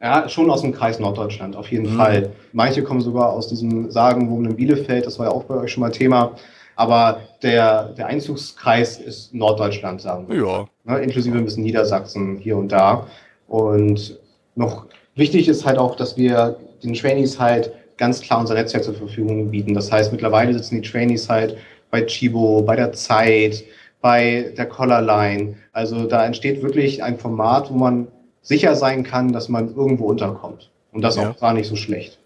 [0.00, 1.96] Ja, schon aus dem Kreis Norddeutschland, auf jeden Mhm.
[1.96, 2.30] Fall.
[2.52, 5.90] Manche kommen sogar aus diesem sagenwogenen Bielefeld, das war ja auch bei euch schon mal
[5.90, 6.32] Thema.
[6.76, 10.36] Aber der, der Einzugskreis ist Norddeutschland, sagen wir.
[10.36, 10.68] Ja.
[10.84, 13.06] ne, inklusive ein bisschen Niedersachsen hier und da.
[13.46, 14.18] Und
[14.56, 18.94] noch wichtig ist halt auch, dass wir den Trainees halt ganz klar unser Netzwerk zur
[18.94, 19.72] Verfügung bieten.
[19.72, 21.56] Das heißt, mittlerweile sitzen die Trainees halt
[21.92, 23.62] bei Chibo, bei der Zeit,
[24.00, 25.54] bei der Collarline.
[25.72, 28.08] Also da entsteht wirklich ein Format, wo man
[28.44, 30.70] sicher sein kann, dass man irgendwo unterkommt.
[30.92, 31.30] Und das Ja.
[31.30, 32.18] auch gar nicht so schlecht.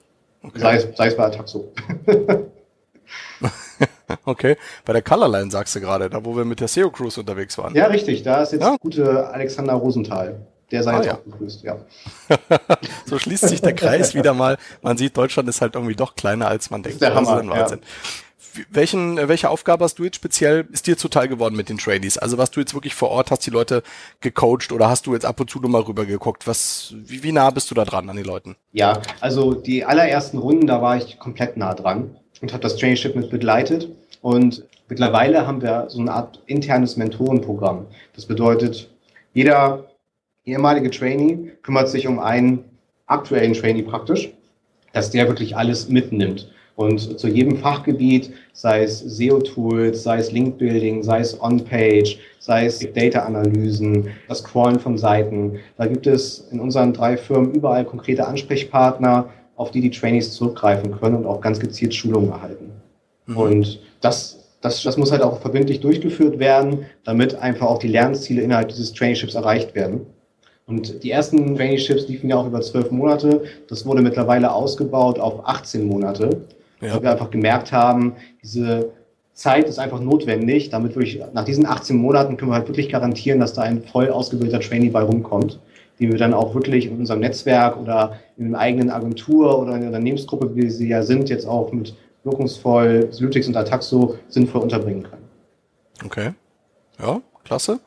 [0.42, 0.58] Okay.
[0.60, 1.72] Sei, es, sei es bei Ataxo.
[4.24, 4.56] Okay.
[4.84, 7.74] Bei der Colorline sagst du gerade, da wo wir mit der SEO Cruise unterwegs waren.
[7.74, 8.22] Ja, richtig.
[8.22, 8.76] Da ist jetzt Ja.
[8.80, 10.40] gute Alexander Rosenthal.
[10.70, 11.14] Der sei Ah, jetzt ja.
[11.14, 11.76] auch begrüßt, ja.
[13.06, 14.56] So schließt sich der Kreis wieder mal.
[14.82, 17.00] Man sieht, Deutschland ist halt irgendwie doch kleiner, als man denkt.
[17.00, 17.80] der Das Hammer, ein Wahnsinn.
[17.80, 18.27] Wie-
[18.70, 22.18] Welchen, äh, welche Aufgabe hast du jetzt speziell, ist dir zuteil geworden mit den Trainees?
[22.18, 23.82] Also was du jetzt wirklich vor Ort, hast die Leute
[24.20, 26.46] gecoacht oder hast du jetzt ab und zu nur mal rübergeguckt?
[26.46, 28.56] Was, wie, wie nah bist du da dran an den Leuten?
[28.72, 33.14] Ja, also die allerersten Runden, da war ich komplett nah dran und habe das Traineeship
[33.16, 33.88] mit begleitet.
[34.20, 37.86] Und mittlerweile haben wir so eine Art internes Mentorenprogramm.
[38.14, 38.90] Das bedeutet,
[39.32, 39.84] jeder
[40.44, 42.64] ehemalige Trainee kümmert sich um einen
[43.06, 44.30] aktuellen Trainee praktisch,
[44.92, 46.50] dass der wirklich alles mitnimmt.
[46.78, 52.78] Und zu jedem Fachgebiet, sei es SEO-Tools, sei es Link-Building, sei es On-Page, sei es
[52.78, 59.28] Data-Analysen, das Crawlen von Seiten, da gibt es in unseren drei Firmen überall konkrete Ansprechpartner,
[59.56, 62.70] auf die die Trainees zurückgreifen können und auch ganz gezielt Schulungen erhalten.
[63.26, 63.36] Mhm.
[63.36, 68.42] Und das, das, das muss halt auch verbindlich durchgeführt werden, damit einfach auch die Lernziele
[68.42, 70.02] innerhalb dieses Traineeships erreicht werden.
[70.68, 73.42] Und die ersten Traineeships liefen ja auch über zwölf Monate.
[73.68, 76.42] Das wurde mittlerweile ausgebaut auf 18 Monate,
[76.80, 76.94] ja.
[76.94, 78.92] weil wir einfach gemerkt haben, diese
[79.32, 83.38] Zeit ist einfach notwendig, damit wirklich nach diesen 18 Monaten können wir halt wirklich garantieren,
[83.38, 85.60] dass da ein voll ausgebildeter Trainee bei rumkommt,
[86.00, 89.80] den wir dann auch wirklich in unserem Netzwerk oder in einer eigenen Agentur oder in
[89.80, 95.04] der Unternehmensgruppe, wie sie ja sind, jetzt auch mit wirkungsvoll Sylytics und Ataxo sinnvoll unterbringen
[95.04, 95.24] können.
[96.04, 96.30] Okay.
[97.00, 97.78] Ja, klasse.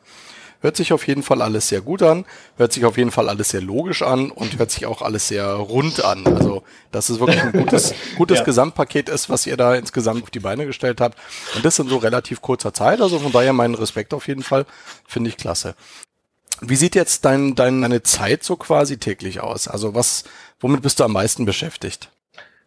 [0.61, 2.23] Hört sich auf jeden Fall alles sehr gut an,
[2.55, 5.45] hört sich auf jeden Fall alles sehr logisch an und hört sich auch alles sehr
[5.53, 6.25] rund an.
[6.27, 8.45] Also, dass es wirklich ein gutes, gutes ja.
[8.45, 11.17] Gesamtpaket ist, was ihr da insgesamt auf die Beine gestellt habt.
[11.55, 13.01] Und das in so relativ kurzer Zeit.
[13.01, 14.67] Also von daher meinen Respekt auf jeden Fall.
[15.07, 15.73] Finde ich klasse.
[16.61, 19.67] Wie sieht jetzt dein, deine Zeit so quasi täglich aus?
[19.67, 20.25] Also was,
[20.59, 22.11] womit bist du am meisten beschäftigt?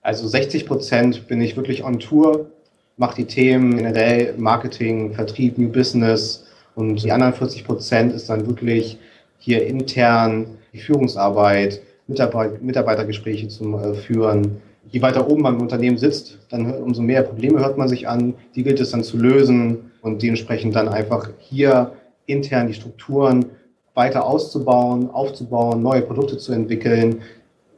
[0.03, 2.51] Also 60 Prozent bin ich wirklich on Tour,
[2.97, 8.47] mache die Themen generell Marketing, Vertrieb, New Business und die anderen 40 Prozent ist dann
[8.47, 8.99] wirklich
[9.39, 14.63] hier intern die Führungsarbeit, Mitarbeit Mitarbeitergespräche zu äh, führen.
[14.91, 18.35] Je weiter oben man im Unternehmen sitzt, dann umso mehr Probleme hört man sich an.
[18.55, 21.93] Die gilt es dann zu lösen und dementsprechend dann einfach hier
[22.27, 23.47] intern die Strukturen
[23.95, 27.23] weiter auszubauen, aufzubauen, neue Produkte zu entwickeln,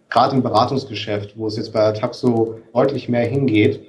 [0.09, 3.81] gerade im Beratungsgeschäft, wo es jetzt bei Taxo deutlich mehr hingeht,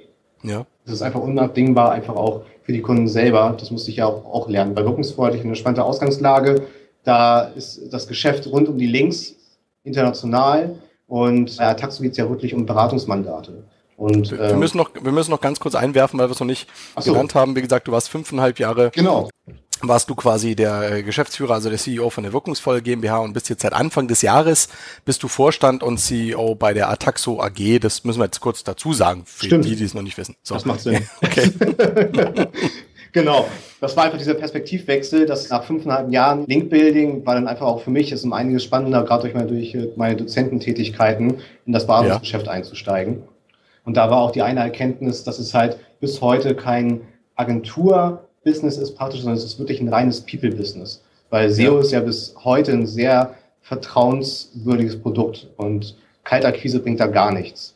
[0.42, 0.66] ja.
[0.84, 3.56] das ist einfach unabdingbar, einfach auch für die Kunden selber.
[3.58, 4.74] Das musste ich ja auch, auch lernen.
[4.74, 6.62] Bei wirkungsfreundlich eine spannende Ausgangslage,
[7.04, 9.34] da ist das Geschäft rund um die Links
[9.84, 13.64] international und bei Taxo geht es ja wirklich um Beratungsmandate.
[13.96, 16.46] Und, wir, ähm, müssen noch, wir müssen noch ganz kurz einwerfen, weil wir es noch
[16.46, 16.68] nicht
[17.00, 17.12] so.
[17.12, 17.56] genannt haben.
[17.56, 19.28] Wie gesagt, du warst fünfeinhalb Jahre genau
[19.82, 23.48] warst du quasi der äh, Geschäftsführer, also der CEO von der Wirkungsvoll GmbH und bist
[23.48, 24.68] jetzt seit Anfang des Jahres,
[25.04, 27.78] bist du Vorstand und CEO bei der Ataxo AG.
[27.80, 29.64] Das müssen wir jetzt kurz dazu sagen, für Stimmt.
[29.64, 30.36] die, die es noch nicht wissen.
[30.42, 30.54] So.
[30.54, 31.06] Das macht Sinn.
[31.22, 31.50] okay.
[33.12, 33.48] genau.
[33.80, 37.90] Das war einfach dieser Perspektivwechsel, dass nach fünfeinhalb Jahren Linkbuilding war dann einfach auch für
[37.90, 41.36] mich ist um einiges spannender, gerade durch meine, durch äh, meine Dozententätigkeiten
[41.66, 42.52] in das Beratungsgeschäft ja.
[42.52, 43.22] einzusteigen.
[43.84, 47.02] Und da war auch die eine Erkenntnis, dass es halt bis heute kein
[47.36, 51.02] Agentur Business ist praktisch, sondern es ist wirklich ein reines People-Business.
[51.30, 51.80] Weil SEO ja.
[51.80, 57.74] ist ja bis heute ein sehr vertrauenswürdiges Produkt und Kaltakquise bringt da gar nichts.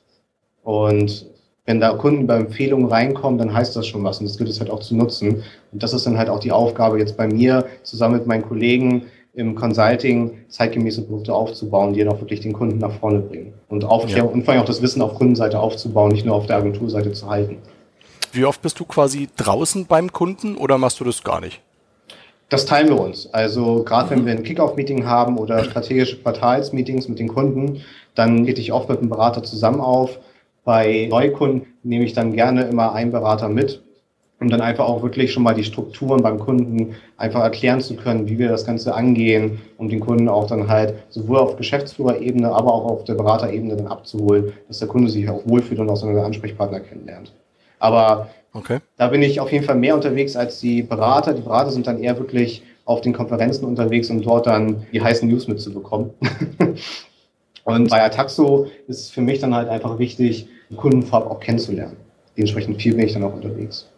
[0.63, 1.27] Und
[1.67, 4.61] wenn da Kunden bei Empfehlungen reinkommen, dann heißt das schon was und das gilt es
[4.61, 5.43] halt auch zu nutzen.
[5.73, 9.07] Und das ist dann halt auch die Aufgabe jetzt bei mir, zusammen mit meinen Kollegen
[9.35, 13.55] im Consulting zeitgemäße Produkte aufzubauen, die dann auch wirklich den Kunden nach vorne bringen.
[13.69, 14.23] Und, ja.
[14.25, 17.29] und vor allem auch das Wissen auf Kundenseite aufzubauen, nicht nur auf der Agenturseite zu
[17.29, 17.59] halten.
[18.35, 21.61] Wie oft bist du quasi draußen beim Kunden oder machst du das gar nicht?
[22.49, 23.29] Das teilen wir uns.
[23.33, 27.83] Also gerade wenn wir ein Kickoff-Meeting haben oder strategische Quartalsmeetings mit den Kunden,
[28.15, 30.19] dann geht ich oft mit einem Berater zusammen auf.
[30.65, 33.83] Bei Neukunden nehme ich dann gerne immer einen Berater mit,
[34.41, 38.29] um dann einfach auch wirklich schon mal die Strukturen beim Kunden einfach erklären zu können,
[38.29, 42.73] wie wir das Ganze angehen, um den Kunden auch dann halt sowohl auf Geschäftsführerebene, aber
[42.73, 46.17] auch auf der Beraterebene dann abzuholen, dass der Kunde sich auch wohlfühlt und auch seinen
[46.17, 47.31] Ansprechpartner kennenlernt.
[47.83, 48.79] Aber okay.
[48.97, 51.35] da bin ich auf jeden Fall mehr unterwegs als die Berater.
[51.35, 55.29] Die Berater sind dann eher wirklich auf den Konferenzen unterwegs, um dort dann die heißen
[55.29, 56.11] News mitzubekommen.
[57.65, 61.41] Und bei Ataxo ist es für mich dann halt einfach wichtig, den Kunden vorab auch
[61.41, 61.97] kennenzulernen.
[62.37, 63.89] Dementsprechend viel bin ich dann auch unterwegs.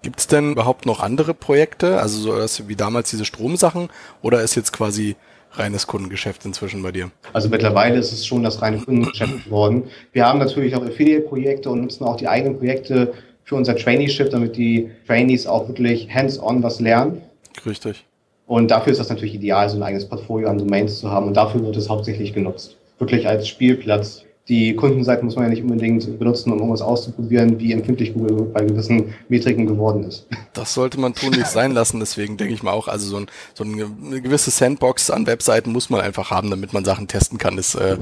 [0.00, 3.90] Gibt es denn überhaupt noch andere Projekte, also so wie damals diese Stromsachen,
[4.22, 5.16] oder ist jetzt quasi
[5.52, 7.10] reines Kundengeschäft inzwischen bei dir?
[7.32, 9.84] Also mittlerweile ist es schon das reine Kundengeschäft geworden.
[10.12, 14.56] Wir haben natürlich auch Affiliate-Projekte und nutzen auch die eigenen Projekte für unser Traineeship, damit
[14.56, 17.22] die Trainees auch wirklich hands-on was lernen.
[17.64, 18.04] Richtig.
[18.46, 21.26] Und dafür ist das natürlich ideal, so ein eigenes Portfolio an Domains zu haben.
[21.26, 22.76] Und dafür wird es hauptsächlich genutzt.
[22.98, 27.72] Wirklich als Spielplatz die Kundenseite muss man ja nicht unbedingt benutzen, um irgendwas auszuprobieren, wie
[27.72, 30.26] empfindlich Google bei gewissen Metriken geworden ist.
[30.54, 33.26] Das sollte man tun nicht sein lassen, deswegen denke ich mal auch, also so, ein,
[33.54, 37.56] so eine gewisse Sandbox an Webseiten muss man einfach haben, damit man Sachen testen kann.
[37.56, 37.98] Das äh,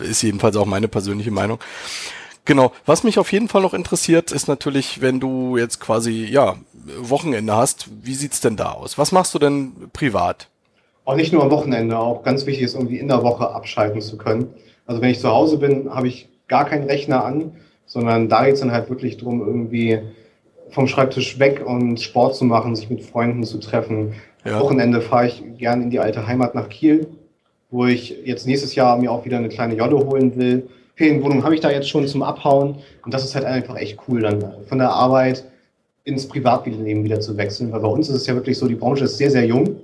[0.00, 1.58] ist jedenfalls auch meine persönliche Meinung.
[2.44, 2.72] Genau.
[2.86, 6.56] Was mich auf jeden Fall noch interessiert, ist natürlich, wenn du jetzt quasi, ja,
[6.98, 8.96] Wochenende hast, wie sieht's denn da aus?
[8.96, 10.48] Was machst du denn privat?
[11.04, 14.16] Auch nicht nur am Wochenende, auch ganz wichtig ist, irgendwie in der Woche abschalten zu
[14.16, 14.48] können.
[14.88, 17.52] Also wenn ich zu Hause bin, habe ich gar keinen Rechner an,
[17.86, 20.00] sondern da geht es dann halt wirklich darum, irgendwie
[20.70, 24.14] vom Schreibtisch weg und Sport zu machen, sich mit Freunden zu treffen.
[24.44, 24.60] Ja.
[24.60, 27.06] Wochenende fahre ich gern in die alte Heimat nach Kiel,
[27.70, 30.68] wo ich jetzt nächstes Jahr mir auch wieder eine kleine Jolle holen will.
[30.96, 32.76] Ferienwohnung habe ich da jetzt schon zum Abhauen.
[33.04, 35.44] Und das ist halt einfach echt cool, dann von der Arbeit
[36.04, 37.70] ins Privatleben wieder zu wechseln.
[37.72, 39.76] Weil bei uns ist es ja wirklich so, die Branche ist sehr, sehr jung.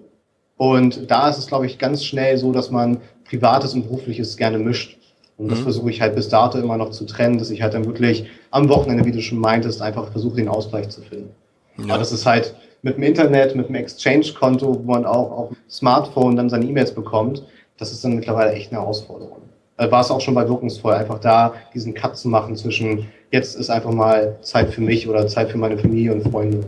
[0.56, 4.58] Und da ist es, glaube ich, ganz schnell so, dass man Privates und Berufliches gerne
[4.58, 4.98] mischt.
[5.36, 5.64] Und das Mhm.
[5.64, 8.68] versuche ich halt bis dato immer noch zu trennen, dass ich halt dann wirklich am
[8.68, 11.30] Wochenende, wie du schon meintest, einfach versuche, den Ausgleich zu finden.
[11.78, 11.84] Ja.
[11.94, 15.56] Aber das ist halt mit dem Internet, mit dem Exchange-Konto, wo man auch auf dem
[15.68, 17.42] Smartphone dann seine E-Mails bekommt,
[17.78, 19.38] das ist dann mittlerweile echt eine Herausforderung.
[19.76, 23.70] War es auch schon bei Wirkungsvoll, einfach da diesen Cut zu machen zwischen jetzt ist
[23.70, 26.64] einfach mal Zeit für mich oder Zeit für meine Familie und Freunde.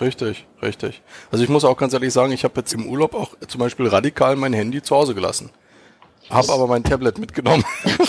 [0.00, 1.00] Richtig, richtig.
[1.30, 3.86] Also ich muss auch ganz ehrlich sagen, ich habe jetzt im Urlaub auch zum Beispiel
[3.86, 5.50] radikal mein Handy zu Hause gelassen.
[6.30, 7.64] Hab aber mein Tablet mitgenommen.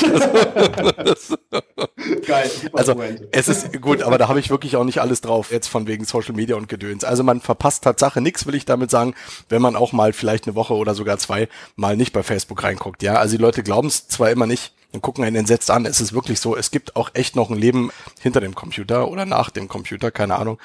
[2.26, 2.96] Geil, Also
[3.32, 6.06] es ist gut, aber da habe ich wirklich auch nicht alles drauf, jetzt von wegen
[6.06, 7.04] Social Media und Gedöns.
[7.04, 9.14] Also man verpasst Tatsache nichts, will ich damit sagen,
[9.48, 13.04] wenn man auch mal vielleicht eine Woche oder sogar zwei mal nicht bei Facebook reinguckt.
[13.04, 15.86] Ja, also die Leute glauben es zwar immer nicht und gucken einen entsetzt an.
[15.86, 19.26] Es ist wirklich so, es gibt auch echt noch ein Leben hinter dem Computer oder
[19.26, 20.58] nach dem Computer, keine Ahnung.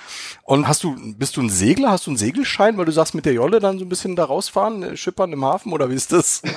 [0.45, 1.91] Und hast du, bist du ein Segler?
[1.91, 4.25] Hast du einen Segelschein, weil du sagst, mit der Jolle dann so ein bisschen da
[4.25, 6.43] rausfahren, äh, schippern im Hafen oder wie ist das?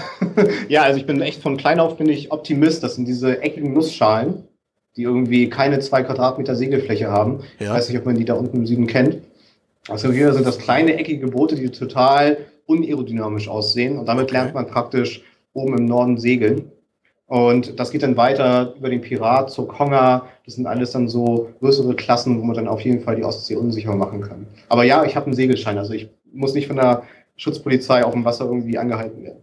[0.70, 2.84] Ja, also ich bin echt von klein auf bin ich Optimist.
[2.84, 4.44] Das sind diese eckigen Nussschalen,
[4.96, 7.40] die irgendwie keine zwei Quadratmeter Segelfläche haben.
[7.60, 7.74] Ich Ja.
[7.74, 9.18] weiß nicht, ob man die da unten im Süden kennt.
[9.90, 13.98] Also hier sind das kleine eckige Boote, die total unaerodynamisch aussehen.
[13.98, 14.34] Und damit Okay.
[14.34, 16.72] lernt man praktisch oben im Norden segeln.
[17.28, 20.28] Und das geht dann weiter über den Pirat zur Konga.
[20.46, 23.56] Das sind alles dann so größere Klassen, wo man dann auf jeden Fall die Ostsee
[23.58, 24.48] unsicher machen kann.
[24.70, 25.78] Aber ja, ich habe einen Segelschein.
[25.78, 27.04] Also ich muss nicht von der
[27.36, 29.40] Schutzpolizei auf dem Wasser irgendwie angehalten werden.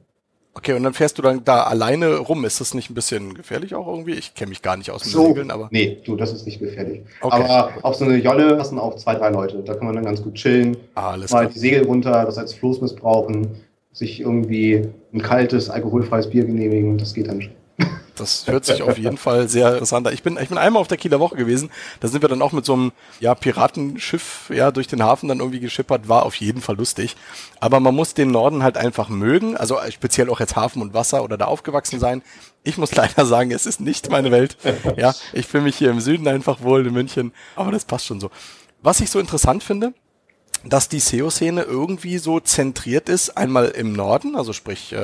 [0.57, 2.45] Okay, und dann fährst du dann da alleine rum.
[2.45, 4.13] Ist das nicht ein bisschen gefährlich auch irgendwie?
[4.13, 5.69] Ich kenne mich gar nicht aus dem So, Segeln, aber.
[5.73, 7.03] nee, du, das ist nicht gefährlich.
[7.21, 7.35] Okay.
[7.43, 9.63] Aber auf so eine Jolle passen auch zwei, drei Leute.
[9.65, 11.53] Da kann man dann ganz gut chillen, Ah, alles mal klar.
[11.53, 13.49] die Segel runter, das als Floß missbrauchen,
[13.93, 16.97] sich irgendwie ein kaltes, alkoholfreies Bier genehmigen.
[16.99, 17.53] Das geht dann schon.
[18.17, 20.15] Das hört sich auf jeden Fall sehr interessant an.
[20.15, 21.71] Ich bin, ich bin einmal auf der Kieler Woche gewesen.
[22.01, 25.41] Da sind wir dann auch mit so einem ja, Piratenschiff ja, durch den Hafen dann
[25.41, 26.09] irgendwie geschippert.
[26.09, 27.17] War auf jeden Fall lustig.
[27.61, 29.57] Aber man muss den Norden halt einfach mögen.
[29.57, 32.23] Also äh, speziell auch jetzt Hafen und Wasser oder da aufgewachsen sein.
[32.63, 34.57] Ich muss leider sagen, es ist nicht meine Welt.
[34.97, 37.33] Ja, ich fühle mich hier im Süden einfach wohl in München.
[37.57, 38.31] Aber das passt schon so.
[38.83, 39.95] Was ich so interessant finde,
[40.65, 44.97] dass die SEO-Szene irgendwie so zentriert ist, einmal im Norden, also sprich äh,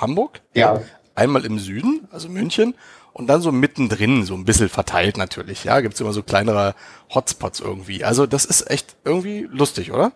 [0.00, 0.80] Hamburg, Ja.
[1.16, 2.74] Einmal im Süden, also München,
[3.12, 5.64] und dann so mittendrin, so ein bisschen verteilt natürlich.
[5.64, 6.74] Ja, gibt's immer so kleinere
[7.14, 8.04] Hotspots irgendwie.
[8.04, 10.12] Also das ist echt irgendwie lustig, oder?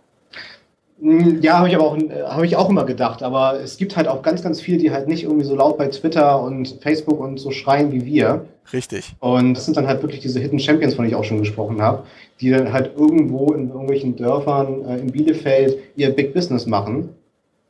[1.00, 3.22] Mm, Ja, habe ich aber auch, äh, habe ich auch immer gedacht.
[3.22, 5.88] Aber es gibt halt auch ganz, ganz viele, die halt nicht irgendwie so laut bei
[5.88, 8.46] Twitter und Facebook und so schreien wie wir.
[8.72, 9.14] Richtig.
[9.20, 11.80] Und das sind dann halt wirklich diese Hidden Champions, von denen ich auch schon gesprochen
[11.82, 12.04] habe,
[12.40, 17.08] die dann halt irgendwo in irgendwelchen Dörfern äh, in Bielefeld ihr Big Business machen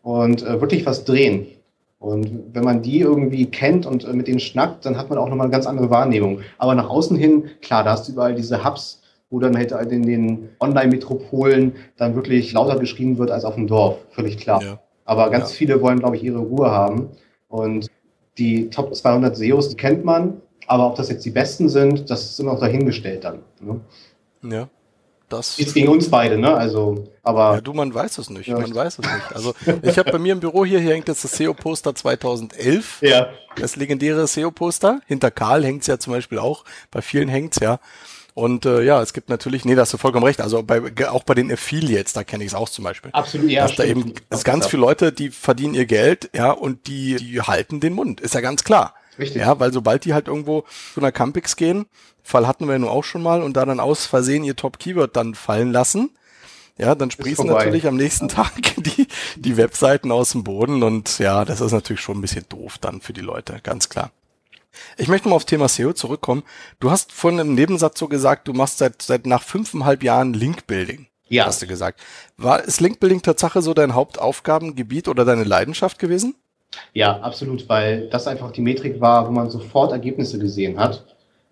[0.03, 1.47] und äh, wirklich was drehen.
[2.01, 5.29] Und wenn man die irgendwie kennt und äh, mit denen schnackt, dann hat man auch
[5.29, 6.41] nochmal eine ganz andere Wahrnehmung.
[6.57, 10.03] Aber nach außen hin, klar, da hast du überall diese Hubs, wo dann halt in
[10.05, 13.99] den Online-Metropolen dann wirklich lauter geschrien wird als auf dem Dorf.
[14.11, 14.63] Völlig klar.
[14.63, 14.81] Ja.
[15.05, 15.57] Aber ganz Ja.
[15.57, 17.11] viele wollen, glaube ich, ihre Ruhe haben.
[17.49, 17.87] Und
[18.39, 20.41] die Top 200 SEOs, die kennt man.
[20.67, 23.41] Aber ob das jetzt die besten sind, das ist immer noch dahingestellt dann.
[23.61, 23.81] Ne?
[24.51, 24.69] Ja.
[25.31, 25.57] Das.
[25.59, 26.55] Nichts gegen uns beide, ne?
[26.55, 28.49] Also, aber Ja, du, man weiß es nicht.
[28.49, 29.35] Ja, man ich- weiß es nicht.
[29.35, 32.99] Also ich habe bei mir im Büro hier, hier hängt jetzt das SEO-Poster 2011.
[33.03, 33.29] ja.
[33.57, 35.01] Das legendäre SEO-Poster.
[35.07, 36.65] Hinter Karl hängt's ja zum Beispiel auch.
[36.91, 37.81] Bei vielen hängt's ja.
[38.35, 40.41] Und äh, ja, es gibt natürlich, nee, da hast du vollkommen recht.
[40.41, 43.11] Also bei, auch bei den Affiliates, da kenne ich es auch zum Beispiel.
[43.13, 43.63] absolut, ja.
[43.67, 47.41] dass da eben es ganz viele Leute, die verdienen ihr Geld, ja, und die, die
[47.43, 48.21] halten den Mund.
[48.21, 48.95] Ist ja ganz klar.
[49.21, 49.43] Richtig.
[49.43, 51.87] Ja, weil sobald die halt irgendwo zu einer Campix gehen,
[52.23, 55.15] Fall hatten wir ja nun auch schon mal, und da dann aus Versehen ihr Top-Keyword
[55.15, 56.11] dann fallen lassen,
[56.79, 59.07] ja, dann sprießen natürlich am nächsten Tag die,
[59.37, 63.01] die Webseiten aus dem Boden und ja, das ist natürlich schon ein bisschen doof dann
[63.01, 64.11] für die Leute, ganz klar.
[64.97, 66.43] Ich möchte mal auf Thema SEO zurückkommen.
[66.79, 71.09] Du hast vorhin im Nebensatz so gesagt, du machst seit, seit nach fünfeinhalb Jahren Link-Building.
[71.29, 71.47] Ja.
[71.47, 72.01] Hast du gesagt.
[72.37, 76.35] War, ist Link-Building Tatsache so dein Hauptaufgabengebiet oder deine Leidenschaft gewesen?
[76.93, 81.05] Ja, absolut, weil das einfach die Metrik war, wo man sofort Ergebnisse gesehen hat.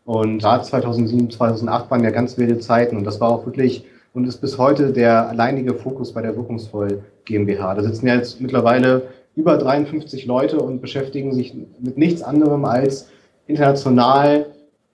[0.04, 4.26] Und gerade 2007, 2008 waren ja ganz wilde Zeiten und das war auch wirklich und
[4.26, 7.74] ist bis heute der alleinige Fokus bei der Wirkungsvoll GmbH.
[7.74, 13.10] Da sitzen ja jetzt mittlerweile über 53 Leute und beschäftigen sich mit nichts anderem als
[13.46, 14.46] international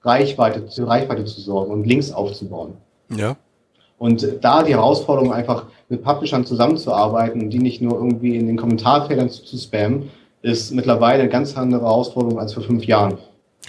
[0.03, 2.75] Reichweite, Reichweite zu sorgen und Links aufzubauen.
[3.17, 3.37] Ja.
[3.99, 8.57] Und da die Herausforderung einfach mit Publishern zusammenzuarbeiten und die nicht nur irgendwie in den
[8.57, 10.11] Kommentarfeldern zu, zu spammen,
[10.43, 13.19] ist mittlerweile eine ganz andere Herausforderung als vor fünf Jahren.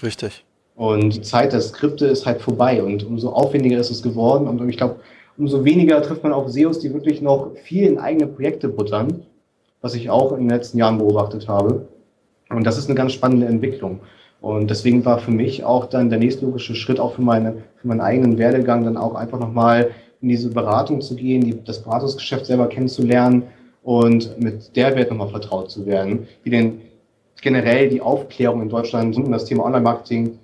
[0.04, 0.44] Richtig.
[0.76, 4.68] Und die Zeit der Skripte ist halt vorbei und umso aufwendiger ist es geworden und
[4.68, 4.98] ich glaube,
[5.38, 9.24] umso weniger trifft man auf SEOs, die wirklich noch viel in eigene Projekte buttern,
[9.82, 11.88] was ich auch in den letzten Jahren beobachtet habe.
[12.50, 14.02] Und das ist eine ganz spannende Entwicklung.
[14.42, 18.02] Und deswegen war für mich auch dann der nächstlogische Schritt, auch für, meine, für meinen
[18.02, 19.92] eigenen Werdegang, dann auch einfach nochmal
[20.26, 23.44] in diese Beratung zu gehen, die, das Beratungsgeschäft selber kennenzulernen
[23.84, 26.82] und mit der Welt nochmal vertraut zu werden, wie denn
[27.42, 30.40] generell die Aufklärung in Deutschland und das Thema Online-Marketing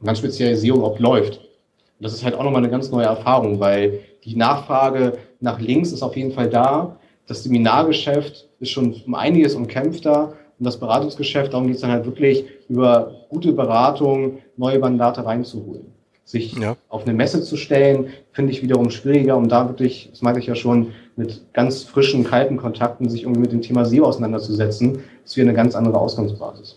[0.00, 1.36] und ganz speziell SEO überhaupt läuft.
[1.36, 5.92] Und das ist halt auch nochmal eine ganz neue Erfahrung, weil die Nachfrage nach links
[5.92, 6.96] ist auf jeden Fall da.
[7.26, 12.06] Das Seminargeschäft ist schon um einiges umkämpfter und das Beratungsgeschäft, darum geht es dann halt
[12.06, 15.97] wirklich über gute Beratung, neue Mandate reinzuholen.
[16.28, 16.76] Sich ja.
[16.90, 20.46] auf eine Messe zu stellen, finde ich wiederum schwieriger, um da wirklich, das meinte ich
[20.46, 25.38] ja schon, mit ganz frischen, kalten Kontakten sich irgendwie mit dem Thema SEO auseinanderzusetzen, ist
[25.38, 26.76] wie eine ganz andere Ausgangsbasis.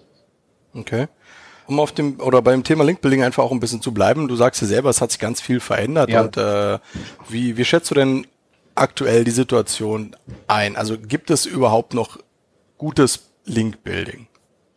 [0.74, 1.08] Okay.
[1.68, 4.62] Um auf dem oder beim Thema Linkbuilding einfach auch ein bisschen zu bleiben, du sagst
[4.62, 6.22] ja selber, es hat sich ganz viel verändert ja.
[6.22, 6.80] und äh,
[7.28, 8.28] wie, wie schätzt du denn
[8.76, 10.16] aktuell die Situation
[10.48, 10.78] ein?
[10.78, 12.20] Also gibt es überhaupt noch
[12.78, 14.28] gutes Link-Building?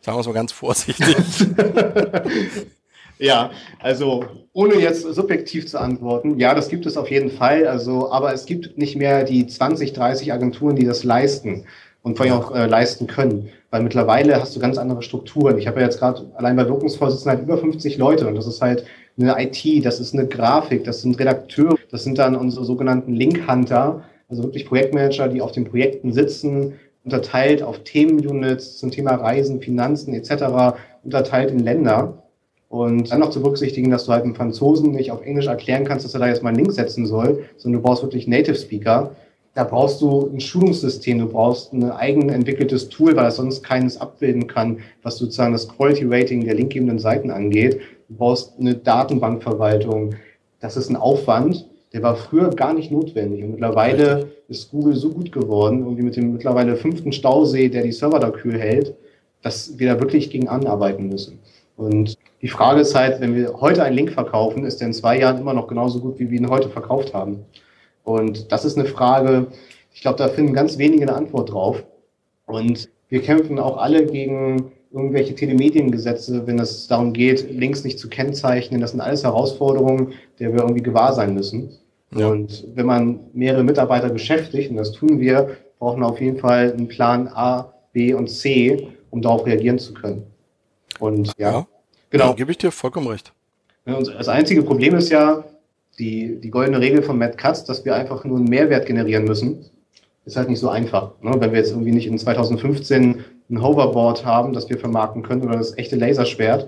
[0.01, 1.15] Sagen wir es mal ganz vorsichtig.
[3.19, 7.67] ja, also ohne jetzt subjektiv zu antworten, ja, das gibt es auf jeden Fall.
[7.67, 11.65] Also, aber es gibt nicht mehr die 20, 30 Agenturen, die das leisten
[12.01, 13.49] und vor allem auch äh, leisten können.
[13.71, 15.57] Weil mittlerweile hast du ganz andere Strukturen.
[15.57, 18.61] Ich habe ja jetzt gerade allein bei Wirkungsvorsitzenden halt über 50 Leute und das ist
[18.61, 18.85] halt
[19.17, 24.03] eine IT, das ist eine Grafik, das sind Redakteure, das sind dann unsere sogenannten Link-Hunter,
[24.29, 30.13] also wirklich Projektmanager, die auf den Projekten sitzen, unterteilt auf Themenunits zum Thema Reisen, Finanzen
[30.13, 32.23] etc., unterteilt in Länder.
[32.69, 36.05] Und dann noch zu berücksichtigen, dass du halt einem Franzosen nicht auf Englisch erklären kannst,
[36.05, 39.15] dass er da jetzt mal einen Link setzen soll, sondern du brauchst wirklich Native Speaker.
[39.53, 44.01] Da brauchst du ein Schulungssystem, du brauchst ein eigen entwickeltes Tool, weil das sonst keines
[44.01, 47.79] abbilden kann, was sozusagen das Quality Rating der linkgebenden Seiten angeht.
[48.09, 50.15] Du brauchst eine Datenbankverwaltung.
[50.59, 53.41] Das ist ein Aufwand, der war früher gar nicht notwendig.
[53.41, 57.93] Und mittlerweile ist Google so gut geworden, irgendwie mit dem mittlerweile fünften Stausee, der die
[57.93, 58.93] Server da kühl hält,
[59.41, 61.39] dass wir da wirklich gegen anarbeiten müssen.
[61.77, 65.19] Und die Frage ist halt, wenn wir heute einen Link verkaufen, ist der in zwei
[65.19, 67.45] Jahren immer noch genauso gut, wie wir ihn heute verkauft haben.
[68.03, 69.47] Und das ist eine Frage,
[69.93, 71.83] ich glaube, da finden ganz wenige eine Antwort drauf.
[72.45, 78.09] Und wir kämpfen auch alle gegen irgendwelche Telemediengesetze, wenn es darum geht, Links nicht zu
[78.09, 78.81] kennzeichnen.
[78.81, 81.69] Das sind alles Herausforderungen, der wir irgendwie gewahr sein müssen.
[82.15, 82.27] Ja.
[82.27, 86.71] Und wenn man mehrere Mitarbeiter beschäftigt, und das tun wir, brauchen wir auf jeden Fall
[86.71, 90.23] einen Plan A, B und C, um darauf reagieren zu können.
[90.99, 91.67] Und ja, ja
[92.17, 92.29] genau.
[92.31, 93.33] Ja, gebe ich dir vollkommen recht.
[93.85, 95.43] Und das einzige Problem ist ja,
[95.99, 99.65] die, die goldene Regel von Matt Katz, dass wir einfach nur einen Mehrwert generieren müssen,
[100.25, 101.11] ist halt nicht so einfach.
[101.21, 101.31] Ne?
[101.37, 105.57] Wenn wir jetzt irgendwie nicht in 2015 ein Hoverboard haben, das wir vermarkten können oder
[105.57, 106.67] das echte Laserschwert,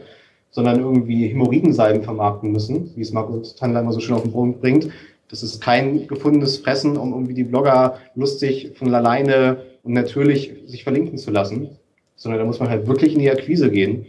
[0.51, 4.59] sondern irgendwie Hämorrhoidensalben vermarkten müssen, wie es Markus Tandler immer so schön auf den Boden
[4.59, 4.89] bringt.
[5.29, 10.83] Das ist kein gefundenes Fressen, um irgendwie die Blogger lustig von alleine und natürlich sich
[10.83, 11.69] verlinken zu lassen,
[12.15, 14.05] sondern da muss man halt wirklich in die Akquise gehen.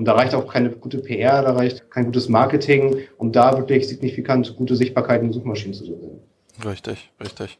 [0.00, 3.86] Und da reicht auch keine gute PR, da reicht kein gutes Marketing, um da wirklich
[3.86, 6.22] signifikant gute Sichtbarkeit in Suchmaschinen zu gewinnen.
[6.64, 7.58] Richtig, richtig.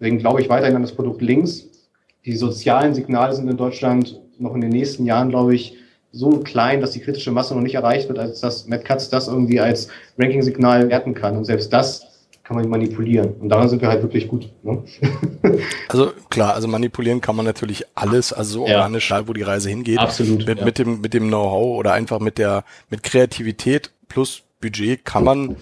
[0.00, 1.68] Deswegen glaube ich weiterhin an das Produkt links.
[2.24, 5.76] Die sozialen Signale sind in Deutschland noch in den nächsten Jahren, glaube ich,
[6.10, 9.28] so klein, dass die kritische Masse noch nicht erreicht wird, als dass Matt Katz das
[9.28, 9.86] irgendwie als
[10.18, 11.36] Ranking-Signal werten kann.
[11.36, 12.17] Und selbst das
[12.48, 13.34] kann man manipulieren.
[13.34, 14.50] Und daran sind wir halt wirklich gut.
[14.62, 14.82] Ne?
[15.88, 18.78] Also klar, also manipulieren kann man natürlich alles, also so ja.
[18.78, 19.98] organisch, wo die Reise hingeht.
[19.98, 20.46] Absolut.
[20.46, 20.64] Mit, ja.
[20.64, 25.56] mit dem, mit dem Know-how oder einfach mit der, mit Kreativität plus Budget kann man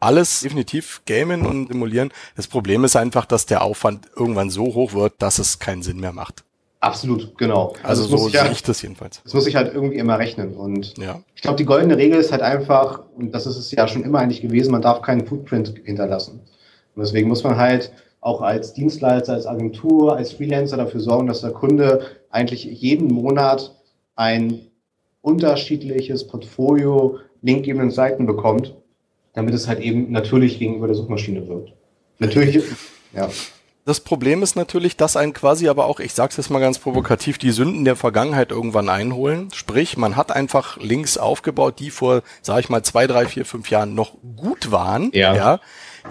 [0.00, 2.10] alles definitiv gamen und simulieren.
[2.36, 6.00] Das Problem ist einfach, dass der Aufwand irgendwann so hoch wird, dass es keinen Sinn
[6.00, 6.44] mehr macht.
[6.80, 7.74] Absolut, genau.
[7.82, 9.22] Also, also so sehe ja, ich das jedenfalls.
[9.22, 10.54] Das muss ich halt irgendwie immer rechnen.
[10.54, 11.20] Und ja.
[11.34, 14.20] ich glaube, die goldene Regel ist halt einfach, und das ist es ja schon immer
[14.20, 16.40] eigentlich gewesen, man darf keinen Footprint hinterlassen.
[16.94, 21.42] Und deswegen muss man halt auch als Dienstleister, als Agentur, als Freelancer dafür sorgen, dass
[21.42, 23.76] der Kunde eigentlich jeden Monat
[24.16, 24.60] ein
[25.20, 28.74] unterschiedliches Portfolio linkgebenden Seiten bekommt,
[29.34, 31.72] damit es halt eben natürlich gegenüber der Suchmaschine wird.
[32.18, 32.62] Natürlich,
[33.14, 33.30] ja.
[33.90, 37.38] Das Problem ist natürlich, dass ein quasi aber auch, ich sag's jetzt mal ganz provokativ,
[37.38, 39.48] die Sünden der Vergangenheit irgendwann einholen.
[39.52, 43.68] Sprich, man hat einfach Links aufgebaut, die vor, sag ich mal, zwei, drei, vier, fünf
[43.68, 45.10] Jahren noch gut waren.
[45.12, 45.34] Ja.
[45.34, 45.60] ja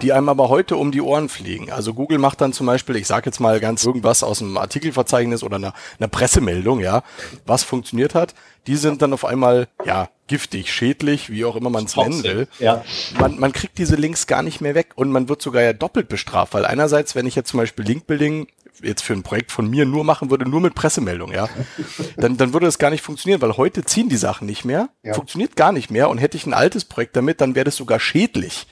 [0.02, 1.72] die einem aber heute um die Ohren fliegen.
[1.72, 5.42] Also Google macht dann zum Beispiel, ich sage jetzt mal ganz irgendwas aus einem Artikelverzeichnis
[5.42, 7.02] oder einer, einer Pressemeldung, ja,
[7.46, 8.34] was funktioniert hat.
[8.66, 12.48] Die sind dann auf einmal, ja, giftig, schädlich, wie auch immer man es nennen will.
[12.60, 12.84] Ja.
[13.18, 16.08] Man, man kriegt diese Links gar nicht mehr weg und man wird sogar ja doppelt
[16.08, 18.46] bestraft, weil einerseits, wenn ich jetzt zum Beispiel Linkbuilding
[18.80, 21.48] jetzt für ein Projekt von mir nur machen würde, nur mit Pressemeldung, ja,
[22.16, 25.14] dann, dann würde das gar nicht funktionieren, weil heute ziehen die Sachen nicht mehr, ja.
[25.14, 27.98] funktioniert gar nicht mehr und hätte ich ein altes Projekt damit, dann wäre das sogar
[27.98, 28.68] schädlich.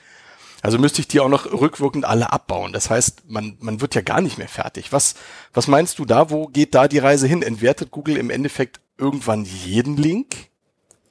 [0.61, 2.71] Also müsste ich die auch noch rückwirkend alle abbauen.
[2.71, 4.93] Das heißt, man, man wird ja gar nicht mehr fertig.
[4.93, 5.15] Was,
[5.53, 6.29] was meinst du da?
[6.29, 7.43] Wo geht da die Reise hin?
[7.43, 10.48] Entwertet Google im Endeffekt irgendwann jeden Link?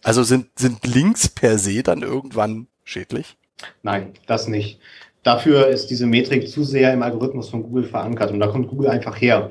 [0.02, 3.36] Also sind, sind Links per se dann irgendwann schädlich?
[3.82, 4.80] Nein, das nicht.
[5.22, 8.30] Dafür ist diese Metrik zu sehr im Algorithmus von Google verankert.
[8.30, 9.50] Und da kommt Google einfach her,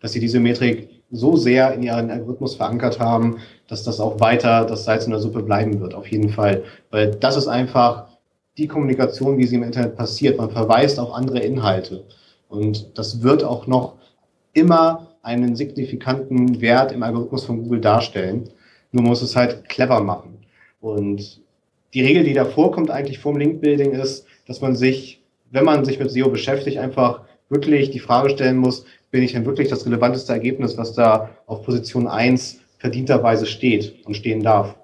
[0.00, 4.64] dass sie diese Metrik so sehr in ihren Algorithmus verankert haben, dass das auch weiter
[4.64, 6.62] das Salz in der Suppe bleiben wird, auf jeden Fall.
[6.90, 8.08] Weil das ist einfach
[8.56, 10.38] die Kommunikation, wie sie im Internet passiert.
[10.38, 12.04] Man verweist auf andere Inhalte.
[12.48, 13.94] Und das wird auch noch
[14.52, 18.50] immer einen signifikanten Wert im Algorithmus von Google darstellen.
[18.92, 20.38] Nur muss es halt clever machen.
[20.80, 21.40] Und
[21.94, 25.98] die Regel, die da vorkommt eigentlich vom Link-Building ist, dass man sich, wenn man sich
[25.98, 30.32] mit SEO beschäftigt, einfach wirklich die Frage stellen muss, bin ich denn wirklich das relevanteste
[30.32, 34.74] Ergebnis, was da auf Position 1 verdienterweise steht und stehen darf?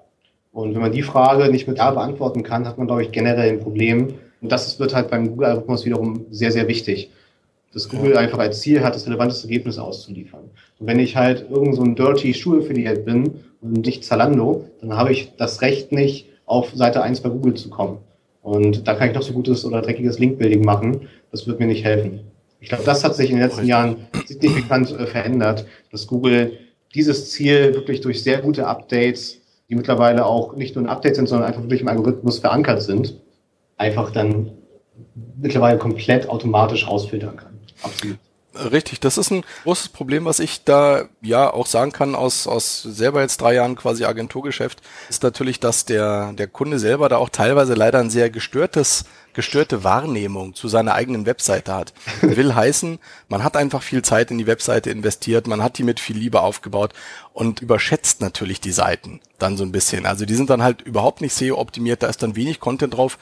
[0.51, 3.49] Und wenn man die Frage nicht mit Ja beantworten kann, hat man, glaube ich, generell
[3.51, 4.15] ein Problem.
[4.41, 7.11] Und das wird halt beim Google-Algorithmus wiederum sehr, sehr wichtig.
[7.75, 10.49] Dass Google einfach als Ziel hat, das relevanteste Ergebnis auszuliefern.
[10.79, 15.11] Und wenn ich halt irgend so ein dirty Schuh-Affiliate bin und nicht Zalando, dann habe
[15.11, 17.97] ich das Recht nicht, auf Seite 1 bei Google zu kommen.
[18.41, 21.09] Und da kann ich noch so gutes oder dreckiges Link-Building machen.
[21.31, 22.21] Das wird mir nicht helfen.
[22.61, 26.53] Ich glaube, das hat sich in den letzten Jahren signifikant äh, verändert, dass Google
[26.93, 31.27] dieses Ziel wirklich durch sehr gute Updates, die mittlerweile auch nicht nur ein Update sind,
[31.27, 33.19] sondern einfach wirklich im Algorithmus verankert sind,
[33.75, 34.51] einfach dann
[35.35, 37.54] mittlerweile komplett automatisch rausfiltern kann.
[37.81, 38.17] Absolut.
[38.57, 42.83] Richtig, das ist ein großes Problem, was ich da ja auch sagen kann aus, aus
[42.83, 47.27] selber jetzt drei Jahren quasi Agenturgeschäft, ist natürlich, dass der, der Kunde selber da auch
[47.27, 49.03] teilweise leider ein sehr gestörtes,
[49.33, 51.93] gestörte Wahrnehmung zu seiner eigenen Webseite hat.
[52.21, 55.99] Will heißen, man hat einfach viel Zeit in die Webseite investiert, man hat die mit
[55.99, 56.93] viel Liebe aufgebaut
[57.33, 60.05] und überschätzt natürlich die Seiten dann so ein bisschen.
[60.05, 63.17] Also die sind dann halt überhaupt nicht SEO optimiert, da ist dann wenig Content drauf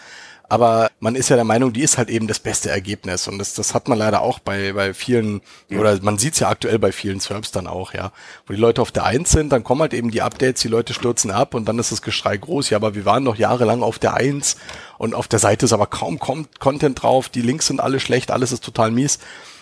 [0.54, 3.28] aber man ist ja der Meinung, die ist halt eben das beste Ergebnis.
[3.28, 5.80] Und das, das hat man leider auch bei, bei vielen, ja.
[5.80, 8.12] oder man sieht es ja aktuell bei vielen Serbs dann auch, ja.
[8.46, 10.94] Wo die Leute auf der Eins sind, dann kommen halt eben die Updates, die Leute
[10.94, 12.70] stürzen ab und dann ist das Geschrei groß.
[12.70, 14.58] Ja, aber wir waren noch jahrelang auf der Eins
[15.00, 18.52] und auf der Seite ist aber kaum Content drauf, die Links sind alle schlecht, alles
[18.52, 19.18] ist total mies.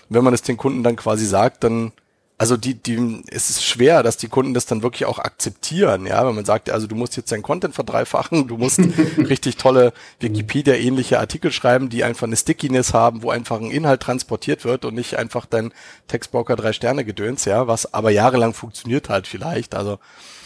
[0.10, 1.94] wenn man es den Kunden dann quasi sagt, dann
[2.42, 6.26] also die, die, es ist schwer, dass die Kunden das dann wirklich auch akzeptieren, ja,
[6.26, 8.80] wenn man sagt, also du musst jetzt dein Content verdreifachen, du musst
[9.20, 14.66] richtig tolle Wikipedia-ähnliche Artikel schreiben, die einfach eine Stickiness haben, wo einfach ein Inhalt transportiert
[14.66, 15.72] wird und nicht einfach dein
[16.08, 19.76] Textbroker drei Sterne gedöns, ja, was aber jahrelang funktioniert halt vielleicht.
[19.76, 20.00] Also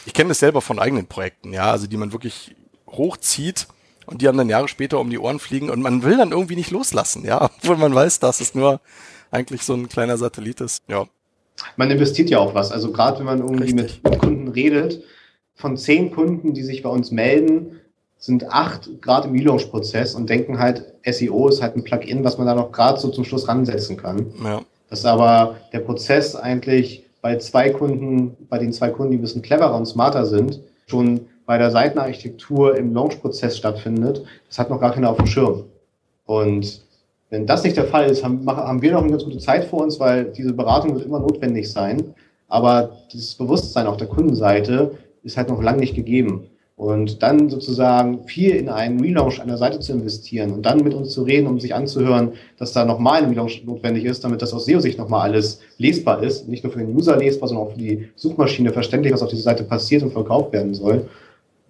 [0.05, 3.67] ich kenne das selber von eigenen Projekten, ja, also die man wirklich hochzieht
[4.05, 6.57] und die haben dann Jahre später um die Ohren fliegen und man will dann irgendwie
[6.57, 8.81] nicht loslassen, ja, obwohl man weiß, dass es nur
[9.31, 11.05] eigentlich so ein kleiner Satellit ist, ja
[11.77, 12.71] man investiert ja auch was.
[12.71, 15.03] Also gerade wenn man irgendwie mit, mit, Kunden redet,
[15.55, 17.79] von zehn Kunden, die sich bei uns melden,
[18.17, 22.47] sind acht gerade im Relaunch-Prozess und denken halt, SEO ist halt ein Plugin, was man
[22.47, 24.33] da noch gerade so zum Schluss ransetzen kann.
[24.43, 24.61] Ja.
[24.89, 29.41] Dass aber der Prozess eigentlich bei zwei Kunden, bei den zwei Kunden, die ein bisschen
[29.41, 34.93] cleverer und smarter sind, schon bei der Seitenarchitektur im Launch-Prozess stattfindet, das hat noch gar
[34.93, 35.65] keiner auf dem Schirm.
[36.25, 36.84] Und
[37.35, 38.45] wenn das nicht der Fall ist, haben,
[38.81, 42.15] wir noch eine ganz gute Zeit vor uns, weil diese Beratung wird immer notwendig sein.
[42.47, 44.91] Aber dieses Bewusstsein auf der Kundenseite
[45.23, 46.47] ist halt noch lange nicht gegeben.
[46.77, 51.11] Und dann sozusagen viel in einen Relaunch einer Seite zu investieren und dann mit uns
[51.11, 54.65] zu reden, um sich anzuhören, dass da nochmal ein Relaunch notwendig ist, damit das aus
[54.65, 56.47] SEO-Sicht nochmal alles lesbar ist.
[56.47, 59.43] Nicht nur für den User lesbar, sondern auch für die Suchmaschine verständlich, was auf dieser
[59.43, 61.07] Seite passiert und verkauft werden soll.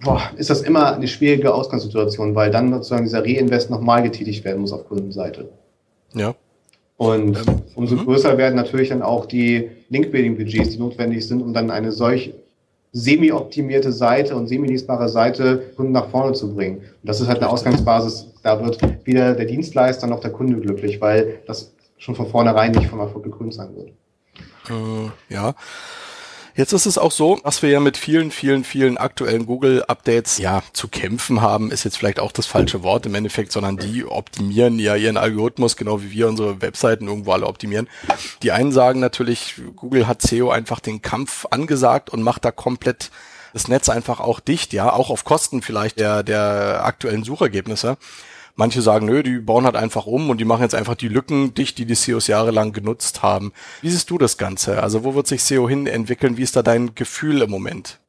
[0.03, 4.61] Boah, ist das immer eine schwierige Ausgangssituation, weil dann sozusagen dieser Reinvest nochmal getätigt werden
[4.61, 5.49] muss auf Kundenseite.
[6.13, 6.35] Ja.
[6.97, 8.05] Und ähm, umso mhm.
[8.05, 12.33] größer werden natürlich dann auch die Link-Building-Budgets, die notwendig sind, um dann eine solch
[12.93, 16.77] semi-optimierte Seite und semi-lesbare Seite Kunden nach vorne zu bringen.
[16.77, 18.27] Und das ist halt eine Ausgangsbasis.
[18.41, 22.87] Da wird weder der Dienstleister noch der Kunde glücklich, weil das schon von vornherein nicht
[22.87, 23.89] vom Erfolg gekrönt sein wird.
[24.69, 25.53] Äh, ja.
[26.57, 30.63] Jetzt ist es auch so, dass wir ja mit vielen, vielen, vielen aktuellen Google-Updates ja
[30.71, 34.79] zu kämpfen haben, ist jetzt vielleicht auch das falsche Wort im Endeffekt, sondern die optimieren
[34.79, 37.89] ja ihren Algorithmus, genau wie wir unsere Webseiten irgendwo alle optimieren.
[38.41, 43.11] Die einen sagen natürlich, Google hat SEO einfach den Kampf angesagt und macht da komplett
[43.51, 47.97] das Netz einfach auch dicht, ja, auch auf Kosten vielleicht der, der aktuellen Suchergebnisse.
[48.57, 51.53] Manche sagen, nö, die bauen halt einfach um und die machen jetzt einfach die Lücken
[51.53, 53.51] dicht, die die SEOs jahrelang genutzt haben.
[53.81, 54.81] Wie siehst du das Ganze?
[54.81, 56.37] Also wo wird sich SEO hin entwickeln?
[56.37, 57.99] Wie ist da dein Gefühl im Moment?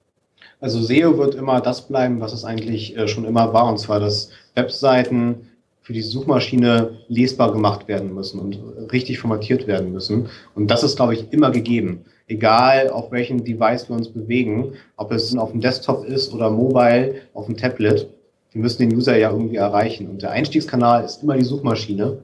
[0.61, 4.01] Also SEO wird immer das bleiben, was es eigentlich äh, schon immer war, und zwar,
[4.01, 5.49] dass Webseiten
[5.83, 8.59] für die Suchmaschine lesbar gemacht werden müssen und
[8.93, 10.29] richtig formatiert werden müssen.
[10.55, 12.05] Und das ist, glaube ich, immer gegeben.
[12.27, 17.15] Egal, auf welchem Device wir uns bewegen, ob es auf dem Desktop ist oder mobile,
[17.35, 18.09] auf dem Tablet
[18.57, 20.09] wir müssen den User ja irgendwie erreichen.
[20.09, 22.23] Und der Einstiegskanal ist immer die Suchmaschine.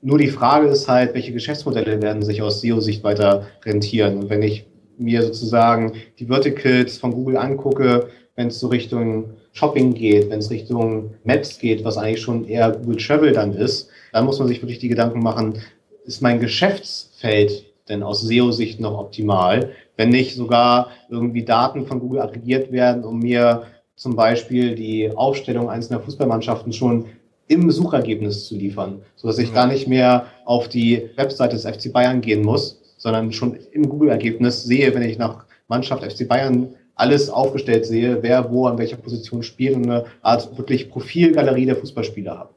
[0.00, 4.16] Nur die Frage ist halt, welche Geschäftsmodelle werden sich aus SEO-Sicht weiter rentieren.
[4.16, 4.64] Und wenn ich
[4.96, 10.48] mir sozusagen die Verticals von Google angucke, wenn es so Richtung Shopping geht, wenn es
[10.48, 14.62] Richtung Maps geht, was eigentlich schon eher Google Travel dann ist, dann muss man sich
[14.62, 15.58] wirklich die Gedanken machen,
[16.06, 22.20] ist mein Geschäftsfeld denn aus SEO-Sicht noch optimal, wenn nicht sogar irgendwie Daten von Google
[22.20, 23.62] aggregiert werden, um mir
[23.96, 27.06] zum Beispiel die Aufstellung einzelner Fußballmannschaften schon
[27.48, 31.92] im Suchergebnis zu liefern, so dass ich gar nicht mehr auf die Webseite des FC
[31.92, 37.30] Bayern gehen muss, sondern schon im Google-Ergebnis sehe, wenn ich nach Mannschaft FC Bayern alles
[37.30, 42.38] aufgestellt sehe, wer wo an welcher Position spielt und eine Art wirklich Profilgalerie der Fußballspieler
[42.38, 42.50] habe.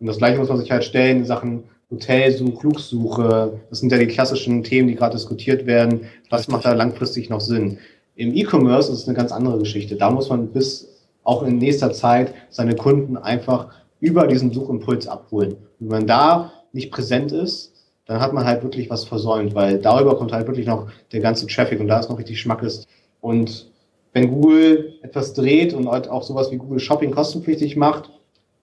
[0.00, 3.60] Und das gleiche muss man sich halt stellen in Sachen Hotelsuche, Flugsuche.
[3.70, 6.06] Das sind ja die klassischen Themen, die gerade diskutiert werden.
[6.30, 7.78] Was macht da langfristig noch Sinn?
[8.14, 9.96] Im E-Commerce ist es eine ganz andere Geschichte.
[9.96, 10.88] Da muss man bis
[11.24, 13.68] auch in nächster Zeit seine Kunden einfach
[14.00, 15.56] über diesen Suchimpuls abholen.
[15.78, 17.72] Wenn man da nicht präsent ist,
[18.06, 21.46] dann hat man halt wirklich was versäumt, weil darüber kommt halt wirklich noch der ganze
[21.46, 22.88] Traffic und da ist noch richtig Schmack ist.
[23.20, 23.70] Und
[24.12, 28.10] wenn Google etwas dreht und halt auch sowas wie Google Shopping kostenpflichtig macht,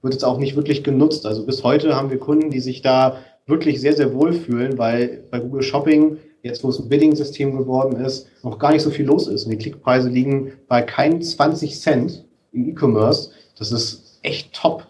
[0.02, 1.26] wird es auch nicht wirklich genutzt.
[1.26, 5.24] Also bis heute haben wir Kunden, die sich da wirklich sehr, sehr wohl fühlen, weil
[5.32, 9.05] bei Google Shopping, jetzt wo es ein Bidding-System geworden ist, noch gar nicht so viel
[9.05, 9.45] los ist.
[9.45, 13.31] Und die Klickpreise liegen bei keinen 20 Cent im E-Commerce.
[13.57, 14.85] Das ist echt top.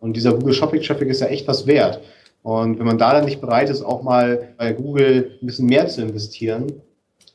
[0.00, 2.00] Und dieser Google Shopping Traffic ist ja echt was wert.
[2.42, 5.88] Und wenn man da dann nicht bereit ist, auch mal bei Google ein bisschen mehr
[5.88, 6.80] zu investieren,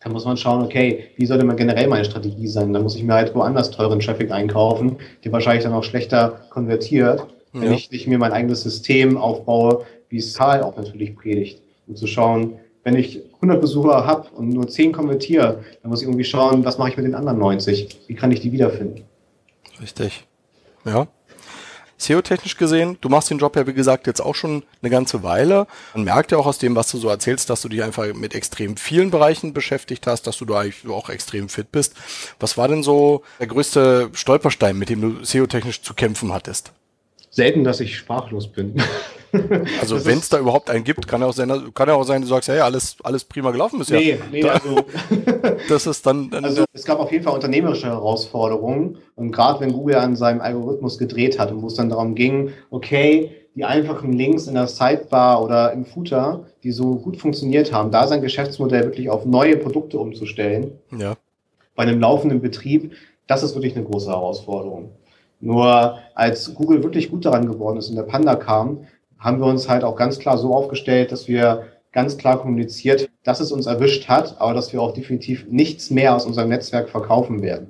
[0.03, 2.73] dann muss man schauen, okay, wie sollte man generell meine Strategie sein?
[2.73, 7.27] Dann muss ich mir halt woanders teuren Traffic einkaufen, der wahrscheinlich dann auch schlechter konvertiert,
[7.53, 7.71] wenn ja.
[7.71, 11.61] ich nicht mir mein eigenes System aufbaue, wie es Karl auch natürlich predigt.
[11.87, 12.53] Um zu schauen,
[12.83, 16.77] wenn ich 100 Besucher habe und nur 10 konvertiere, dann muss ich irgendwie schauen, was
[16.77, 18.01] mache ich mit den anderen 90?
[18.07, 19.03] Wie kann ich die wiederfinden?
[19.79, 20.25] Richtig.
[20.85, 21.07] Ja.
[21.97, 25.67] SEO-technisch gesehen, du machst den Job ja, wie gesagt, jetzt auch schon eine ganze Weile.
[25.93, 28.33] Man merkt ja auch aus dem, was du so erzählst, dass du dich einfach mit
[28.33, 31.93] extrem vielen Bereichen beschäftigt hast, dass du da eigentlich auch extrem fit bist.
[32.39, 36.73] Was war denn so der größte Stolperstein, mit dem du SEO-technisch zu kämpfen hattest?
[37.31, 38.75] Selten, dass ich sprachlos bin.
[39.79, 42.21] Also wenn es da überhaupt einen gibt, kann ja auch sein, kann ja auch sein,
[42.21, 43.97] du sagst, hey, alles, alles prima gelaufen bisher.
[43.97, 44.83] Nee, nee, also
[45.69, 49.71] das ist dann, dann Also es gab auf jeden Fall unternehmerische Herausforderungen und gerade wenn
[49.71, 54.13] Google an seinem Algorithmus gedreht hat und wo es dann darum ging, okay, die einfachen
[54.13, 58.83] Links in der Sidebar oder im Footer, die so gut funktioniert haben, da sein Geschäftsmodell
[58.83, 60.71] wirklich auf neue Produkte umzustellen.
[60.97, 61.15] Ja.
[61.75, 62.93] Bei einem laufenden Betrieb,
[63.27, 64.91] das ist wirklich eine große Herausforderung.
[65.41, 68.85] Nur als Google wirklich gut daran geworden ist und der Panda kam,
[69.17, 73.39] haben wir uns halt auch ganz klar so aufgestellt, dass wir ganz klar kommuniziert, dass
[73.39, 77.41] es uns erwischt hat, aber dass wir auch definitiv nichts mehr aus unserem Netzwerk verkaufen
[77.41, 77.67] werden,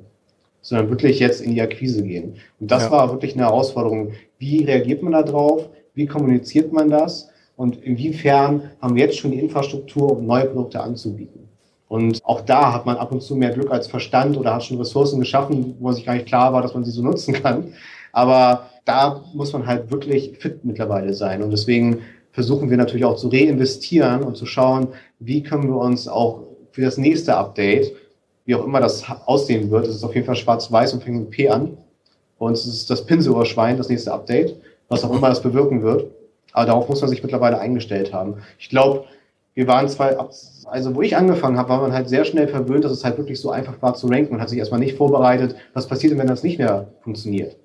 [0.62, 2.36] sondern wirklich jetzt in die Akquise gehen.
[2.60, 2.92] Und das ja.
[2.92, 4.12] war wirklich eine Herausforderung.
[4.38, 5.70] Wie reagiert man da drauf?
[5.94, 7.30] Wie kommuniziert man das?
[7.56, 11.51] Und inwiefern haben wir jetzt schon die Infrastruktur, um neue Produkte anzubieten?
[11.92, 14.78] Und auch da hat man ab und zu mehr Glück als Verstand oder hat schon
[14.78, 17.74] Ressourcen geschaffen, wo man sich gar nicht klar war, dass man sie so nutzen kann.
[18.14, 21.44] Aber da muss man halt wirklich fit mittlerweile sein.
[21.44, 22.00] Und deswegen
[22.32, 24.88] versuchen wir natürlich auch zu reinvestieren und zu schauen,
[25.20, 27.92] wie können wir uns auch für das nächste Update,
[28.46, 31.32] wie auch immer das aussehen wird, es ist auf jeden Fall schwarz-weiß und fängt mit
[31.32, 31.78] P an.
[32.38, 34.56] Und es ist das Pinseohrschwein, das nächste Update,
[34.88, 36.10] was auch immer das bewirken wird.
[36.54, 38.36] Aber darauf muss man sich mittlerweile eingestellt haben.
[38.60, 39.04] Ich glaube,
[39.54, 40.18] wir waren zwei,
[40.66, 43.40] also wo ich angefangen habe, war man halt sehr schnell verwöhnt, dass es halt wirklich
[43.40, 46.28] so einfach war zu ranken und hat sich erstmal nicht vorbereitet, was passiert denn, wenn
[46.28, 47.58] das nicht mehr funktioniert.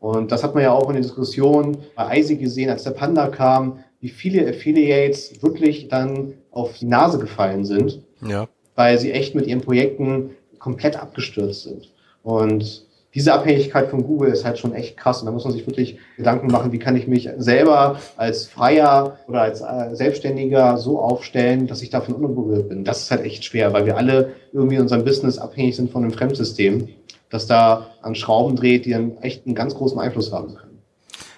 [0.00, 3.28] Und das hat man ja auch in der Diskussion bei ISI gesehen, als der Panda
[3.28, 8.48] kam, wie viele Affiliates wirklich dann auf die Nase gefallen sind, ja.
[8.76, 11.92] weil sie echt mit ihren Projekten komplett abgestürzt sind.
[12.22, 12.86] Und
[13.18, 15.20] diese Abhängigkeit von Google ist halt schon echt krass.
[15.20, 19.18] Und da muss man sich wirklich Gedanken machen, wie kann ich mich selber als Freier
[19.26, 22.84] oder als äh, Selbstständiger so aufstellen, dass ich davon unberührt bin.
[22.84, 26.04] Das ist halt echt schwer, weil wir alle irgendwie in unserem Business abhängig sind von
[26.04, 26.88] einem Fremdsystem
[27.30, 30.67] dass da an Schrauben dreht, die dann echt einen ganz großen Einfluss haben können.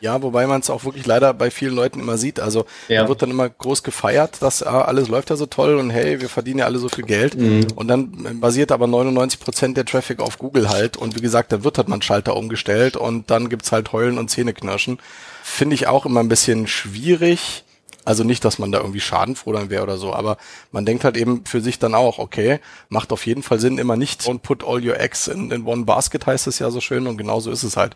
[0.01, 2.41] Ja, wobei man es auch wirklich leider bei vielen Leuten immer sieht.
[2.41, 3.03] Also ja.
[3.03, 6.21] da wird dann immer groß gefeiert, dass ah, alles läuft ja so toll und hey,
[6.21, 7.37] wir verdienen ja alle so viel Geld.
[7.37, 7.67] Mhm.
[7.75, 10.97] Und dann basiert aber 99 Prozent der Traffic auf Google halt.
[10.97, 14.31] Und wie gesagt, dann wird halt man Schalter umgestellt und dann gibt's halt Heulen und
[14.31, 14.99] Zähneknirschen.
[15.43, 17.65] Finde ich auch immer ein bisschen schwierig
[18.05, 20.39] also nicht, dass man da irgendwie schadenfroh dann wäre oder so, aber
[20.73, 23.97] man denkt halt eben für sich dann auch, okay, macht auf jeden Fall Sinn, immer
[23.97, 27.07] nicht und put all your eggs in, in one basket heißt es ja so schön
[27.07, 27.95] und genauso ist es halt.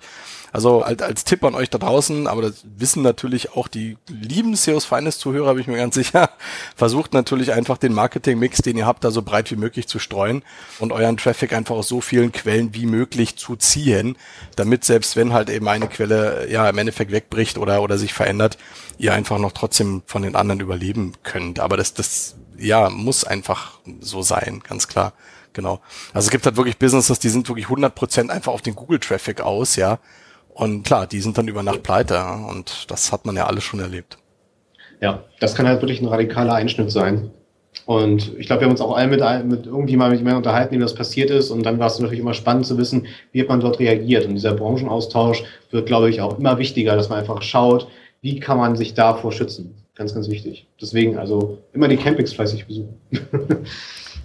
[0.54, 4.54] Also als, als Tipp an euch da draußen, aber das wissen natürlich auch die lieben
[4.54, 6.30] SEOs Feines Zuhörer, bin ich mir ganz sicher,
[6.76, 10.44] versucht natürlich einfach den Marketing-Mix, den ihr habt, da so breit wie möglich zu streuen
[10.78, 14.16] und euren Traffic einfach aus so vielen Quellen wie möglich zu ziehen,
[14.54, 18.56] damit selbst wenn halt eben eine Quelle ja im Endeffekt wegbricht oder, oder sich verändert,
[18.96, 21.58] ihr einfach noch trotzdem von den anderen überleben könnt.
[21.58, 25.14] Aber das, das ja, muss einfach so sein, ganz klar.
[25.52, 25.80] Genau.
[26.12, 29.74] Also es gibt halt wirklich Businesses, die sind wirklich 100% einfach auf den Google-Traffic aus,
[29.74, 29.98] ja.
[30.54, 32.20] Und klar, die sind dann über Nacht pleite.
[32.48, 34.16] Und das hat man ja alles schon erlebt.
[35.00, 37.30] Ja, das kann halt wirklich ein radikaler Einschnitt sein.
[37.86, 40.74] Und ich glaube, wir haben uns auch alle mit, mit irgendwie mal mit jemandem unterhalten,
[40.74, 41.50] wie das passiert ist.
[41.50, 44.26] Und dann war es natürlich immer spannend zu wissen, wie hat man dort reagiert.
[44.26, 47.88] Und dieser Branchenaustausch wird, glaube ich, auch immer wichtiger, dass man einfach schaut,
[48.22, 49.74] wie kann man sich davor schützen.
[49.96, 50.66] Ganz, ganz wichtig.
[50.80, 52.98] Deswegen, also immer die Campings fleißig besuchen.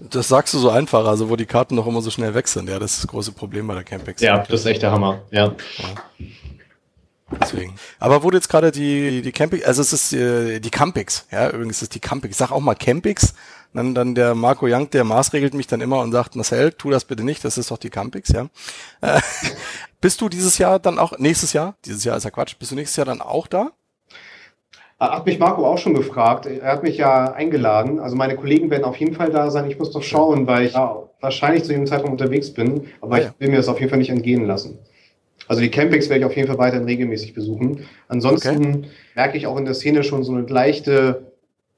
[0.01, 2.69] Das sagst du so einfach, also wo die Karten noch immer so schnell weg sind.
[2.69, 4.21] Ja, das ist das große Problem bei der Campex.
[4.21, 5.21] ja, das ist echt der Hammer.
[5.31, 5.53] Ja.
[7.39, 7.75] Deswegen.
[7.99, 11.77] Aber wurde jetzt gerade die, die Camping, also es ist äh, die Campix, ja, übrigens
[11.77, 12.31] ist es die Campix.
[12.31, 13.35] Ich sag auch mal Campix,
[13.73, 17.05] dann, dann der Marco Young, der maßregelt mich dann immer und sagt, Marcel, tu das
[17.05, 18.47] bitte nicht, das ist doch die Campix, ja.
[19.01, 19.21] Äh,
[20.01, 22.75] bist du dieses Jahr dann auch, nächstes Jahr, dieses Jahr ist ja Quatsch, bist du
[22.75, 23.71] nächstes Jahr dann auch da?
[24.99, 26.45] Hat mich Marco auch schon gefragt.
[26.45, 27.99] Er hat mich ja eingeladen.
[27.99, 29.69] Also meine Kollegen werden auf jeden Fall da sein.
[29.71, 30.73] Ich muss doch schauen, weil ich
[31.21, 32.87] wahrscheinlich zu dem Zeitpunkt unterwegs bin.
[32.99, 33.25] Aber Ah, ja.
[33.27, 34.77] ich will mir das auf jeden Fall nicht entgehen lassen.
[35.47, 37.85] Also die Campings werde ich auf jeden Fall weiterhin regelmäßig besuchen.
[38.09, 41.31] Ansonsten merke ich auch in der Szene schon so eine leichte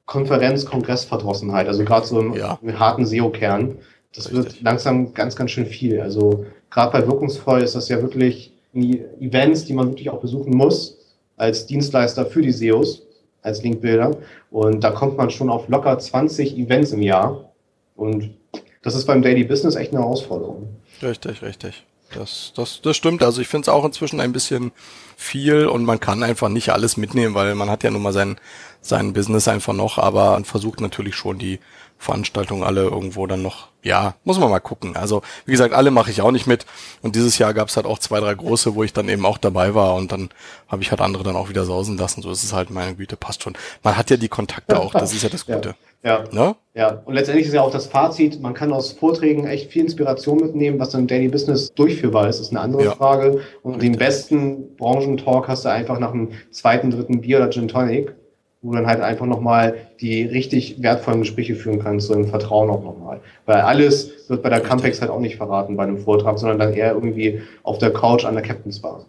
[0.06, 1.68] Konferenz-Kongress-Verdrossenheit.
[1.68, 2.58] Also gerade so im, Ja.
[2.60, 3.76] im harten SEO-Kern.
[4.14, 4.34] Das Richtig.
[4.56, 6.00] wird langsam ganz, ganz schön viel.
[6.00, 10.54] Also gerade bei Wirkungsvoll ist das ja wirklich die Events, die man wirklich auch besuchen
[10.56, 10.98] muss
[11.36, 13.02] als Dienstleister für die SEOs,
[13.42, 14.16] als Linkbilder.
[14.50, 17.52] Und da kommt man schon auf locker 20 Events im Jahr.
[17.96, 18.34] Und
[18.82, 20.68] das ist beim Daily Business echt eine Herausforderung.
[21.02, 21.84] Richtig, richtig.
[22.14, 23.22] Das, das, das stimmt.
[23.22, 24.72] Also ich finde es auch inzwischen ein bisschen
[25.16, 28.36] viel und man kann einfach nicht alles mitnehmen, weil man hat ja nun mal sein,
[28.82, 31.58] sein Business einfach noch, aber man versucht natürlich schon die
[31.98, 34.96] Veranstaltungen alle irgendwo dann noch, ja, muss man mal gucken.
[34.96, 36.66] Also wie gesagt, alle mache ich auch nicht mit
[37.00, 39.38] und dieses Jahr gab es halt auch zwei, drei große, wo ich dann eben auch
[39.38, 40.30] dabei war und dann
[40.66, 42.20] habe ich halt andere dann auch wieder sausen lassen.
[42.20, 43.54] So ist es halt, meine Güte, passt schon.
[43.84, 45.76] Man hat ja die Kontakte auch, das ist ja das Gute.
[46.02, 46.56] Ja, Ne?
[46.74, 47.00] ja.
[47.04, 50.80] Und letztendlich ist ja auch das Fazit, man kann aus Vorträgen echt viel Inspiration mitnehmen,
[50.80, 52.96] was dann im Daily Business durchführbar ist, ist eine andere Ja.
[52.96, 53.42] Frage.
[53.62, 53.98] Und den Richtig.
[54.00, 58.12] besten Branchentalk hast du einfach nach dem zweiten, dritten Bier oder Gin Tonic,
[58.62, 62.82] du dann halt einfach nochmal die richtig wertvollen Gespräche führen kannst, so im Vertrauen auch
[62.82, 63.20] nochmal.
[63.44, 64.60] Weil alles wird bei der.
[64.60, 68.24] Campex halt auch nicht verraten bei einem Vortrag, sondern dann eher irgendwie auf der Couch
[68.24, 69.04] an der Captain's Bar.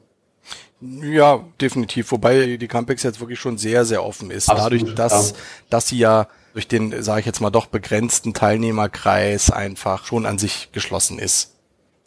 [0.82, 2.12] Ja, definitiv.
[2.12, 4.50] Wobei die Campex jetzt wirklich schon sehr, sehr offen ist.
[4.50, 5.38] Absolut, Dadurch, dass, ja.
[5.70, 10.38] dass sie ja durch den, sage ich jetzt mal, doch begrenzten Teilnehmerkreis einfach schon an
[10.38, 11.52] sich geschlossen ist.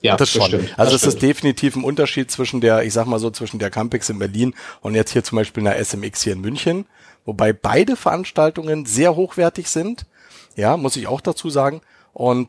[0.03, 0.43] Ja, das schon.
[0.43, 0.79] stimmt.
[0.79, 3.71] also Das es ist definitiv ein Unterschied zwischen der, ich sag mal so, zwischen der
[3.71, 6.87] Campix in Berlin und jetzt hier zum Beispiel einer SMX hier in München.
[7.27, 10.07] Wobei beide Veranstaltungen sehr hochwertig sind.
[10.55, 11.83] Ja, muss ich auch dazu sagen.
[12.15, 12.49] Und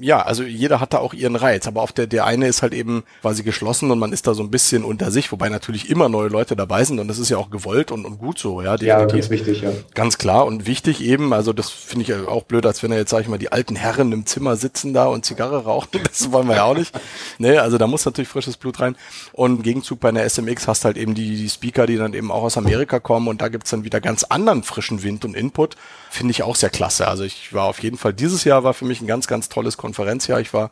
[0.00, 2.74] ja, also jeder hat da auch ihren Reiz, aber auf der, der eine ist halt
[2.74, 6.08] eben quasi geschlossen und man ist da so ein bisschen unter sich, wobei natürlich immer
[6.08, 8.76] neue Leute dabei sind und das ist ja auch gewollt und, und gut so, ja,
[8.76, 9.12] Ja, definitiv.
[9.12, 9.70] ganz wichtig, ja.
[9.94, 12.98] Ganz klar und wichtig eben, also das finde ich ja auch blöd, als wenn er
[12.98, 15.86] jetzt, sag ich mal, die alten Herren im Zimmer sitzen da und Zigarre rauchen.
[16.06, 16.98] Das wollen wir ja auch nicht.
[17.38, 18.96] Ne, also da muss natürlich frisches Blut rein.
[19.32, 22.30] Und im Gegenzug bei einer SMX hast halt eben die, die Speaker, die dann eben
[22.30, 25.76] auch aus Amerika kommen und da gibt's dann wieder ganz anderen frischen Wind und Input.
[26.16, 27.06] Finde ich auch sehr klasse.
[27.06, 29.76] Also ich war auf jeden Fall, dieses Jahr war für mich ein ganz, ganz tolles
[29.76, 30.40] Konferenzjahr.
[30.40, 30.70] Ich war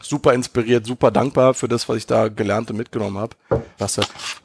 [0.00, 3.36] super inspiriert, super dankbar für das, was ich da gelernt und mitgenommen habe.
[3.76, 4.00] Klasse.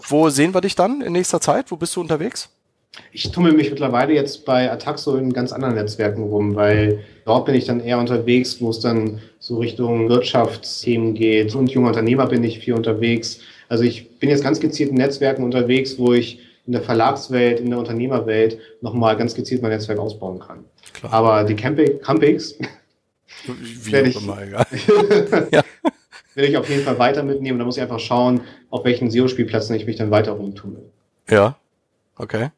[0.10, 1.72] Wo sehen wir dich dann in nächster Zeit?
[1.72, 2.50] Wo bist du unterwegs?
[3.14, 7.56] Ich tummel mich mittlerweile jetzt bei Ataxo in ganz anderen Netzwerken rum, weil dort bin
[7.56, 11.56] ich dann eher unterwegs, wo es dann so Richtung Wirtschaftsthemen geht.
[11.56, 13.40] Und junger Unternehmer bin ich viel unterwegs.
[13.70, 17.70] Also ich bin jetzt ganz gezielt in Netzwerken unterwegs, wo ich in der Verlagswelt, in
[17.70, 20.66] der Unternehmerwelt nochmal ganz gezielt mein Netzwerk ausbauen kann.
[20.94, 21.14] Klar.
[21.14, 22.56] Aber die Campi- Campix
[23.46, 24.28] Wie Werde ich-
[26.36, 27.58] will ich auf jeden Fall weiter mitnehmen.
[27.60, 30.84] Da muss ich einfach schauen, auf welchen SEO-Spielplätzen ich mich dann weiter rumtummel.
[31.30, 31.58] Ja,
[32.18, 32.50] okay.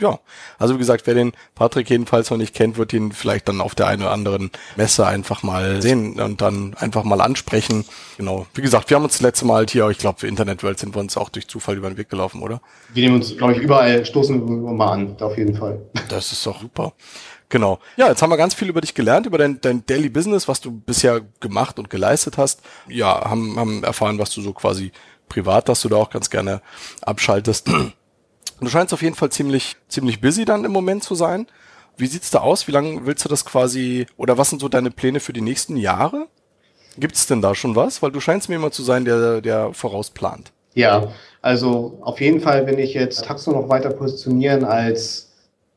[0.00, 0.18] Ja,
[0.58, 3.76] also wie gesagt, wer den Patrick jedenfalls noch nicht kennt, wird ihn vielleicht dann auf
[3.76, 7.84] der einen oder anderen Messe einfach mal sehen und dann einfach mal ansprechen.
[8.16, 8.46] Genau.
[8.54, 11.00] Wie gesagt, wir haben uns das letzte Mal hier, ich glaube, für Internetwelt sind wir
[11.00, 12.60] uns auch durch Zufall über den Weg gelaufen, oder?
[12.92, 15.80] Wir nehmen uns, glaube ich, überall, stoßen wir mal an, auf jeden Fall.
[16.08, 16.92] Das ist doch super.
[17.48, 17.78] Genau.
[17.96, 20.60] Ja, jetzt haben wir ganz viel über dich gelernt, über dein, dein Daily Business, was
[20.60, 22.60] du bisher gemacht und geleistet hast.
[22.88, 24.92] Ja, haben, haben erfahren, was du so quasi
[25.28, 26.62] privat, dass du da auch ganz gerne
[27.02, 27.70] abschaltest.
[28.64, 31.46] Du scheinst auf jeden Fall ziemlich, ziemlich busy dann im Moment zu sein.
[31.96, 32.66] Wie sieht's da aus?
[32.66, 35.76] Wie lange willst du das quasi, oder was sind so deine Pläne für die nächsten
[35.76, 36.26] Jahre?
[36.96, 38.02] Gibt's denn da schon was?
[38.02, 40.52] Weil du scheinst mir jemand zu sein, der, der vorausplant.
[40.74, 45.32] Ja, also auf jeden Fall, wenn ich jetzt Taxo noch weiter positionieren als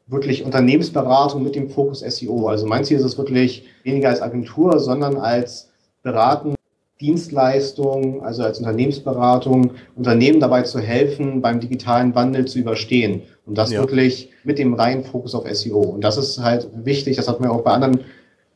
[0.07, 2.47] wirklich Unternehmensberatung mit dem Fokus SEO.
[2.47, 5.69] Also mein Ziel ist es wirklich weniger als Agentur, sondern als
[6.01, 6.55] Beraten,
[7.01, 13.21] Dienstleistung, also als Unternehmensberatung, Unternehmen dabei zu helfen, beim digitalen Wandel zu überstehen.
[13.45, 13.79] Und das Ja.
[13.81, 15.79] wirklich mit dem reinen Fokus auf SEO.
[15.79, 18.01] Und das ist halt wichtig, das hat man auch bei anderen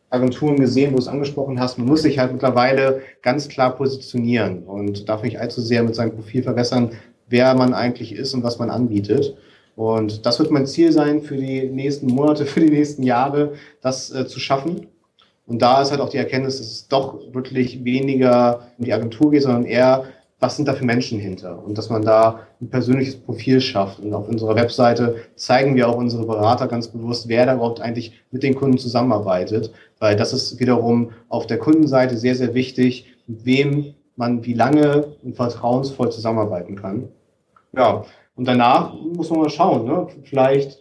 [0.10, 1.78] Agenturen gesehen, wo du es angesprochen hast.
[1.78, 6.12] Man muss sich halt mittlerweile ganz klar positionieren und darf nicht allzu sehr mit seinem
[6.12, 6.92] Profil verwässern,
[7.30, 9.36] wer man eigentlich ist und was man anbietet.
[9.78, 14.14] Und das wird mein Ziel sein für die nächsten Monate, für die nächsten Jahre, das
[14.14, 14.88] äh, zu schaffen.
[15.52, 19.32] Und da ist halt auch die Erkenntnis, dass es doch wirklich weniger um die Agentur
[19.32, 20.06] geht, sondern eher,
[20.40, 21.62] was sind da für Menschen hinter?
[21.62, 24.00] Und dass man da ein persönliches Profil schafft.
[24.00, 28.14] Und auf unserer Webseite zeigen wir auch unsere Berater ganz bewusst, wer da überhaupt eigentlich
[28.32, 29.74] mit den Kunden zusammenarbeitet.
[30.00, 35.04] Weil das ist wiederum auf der Kundenseite sehr, sehr wichtig, mit wem man wie lange
[35.22, 37.10] und vertrauensvoll zusammenarbeiten kann.
[37.74, 38.06] Ja,
[38.38, 39.84] und danach muss man mal schauen.
[39.84, 40.08] Ne?
[40.24, 40.80] Vielleicht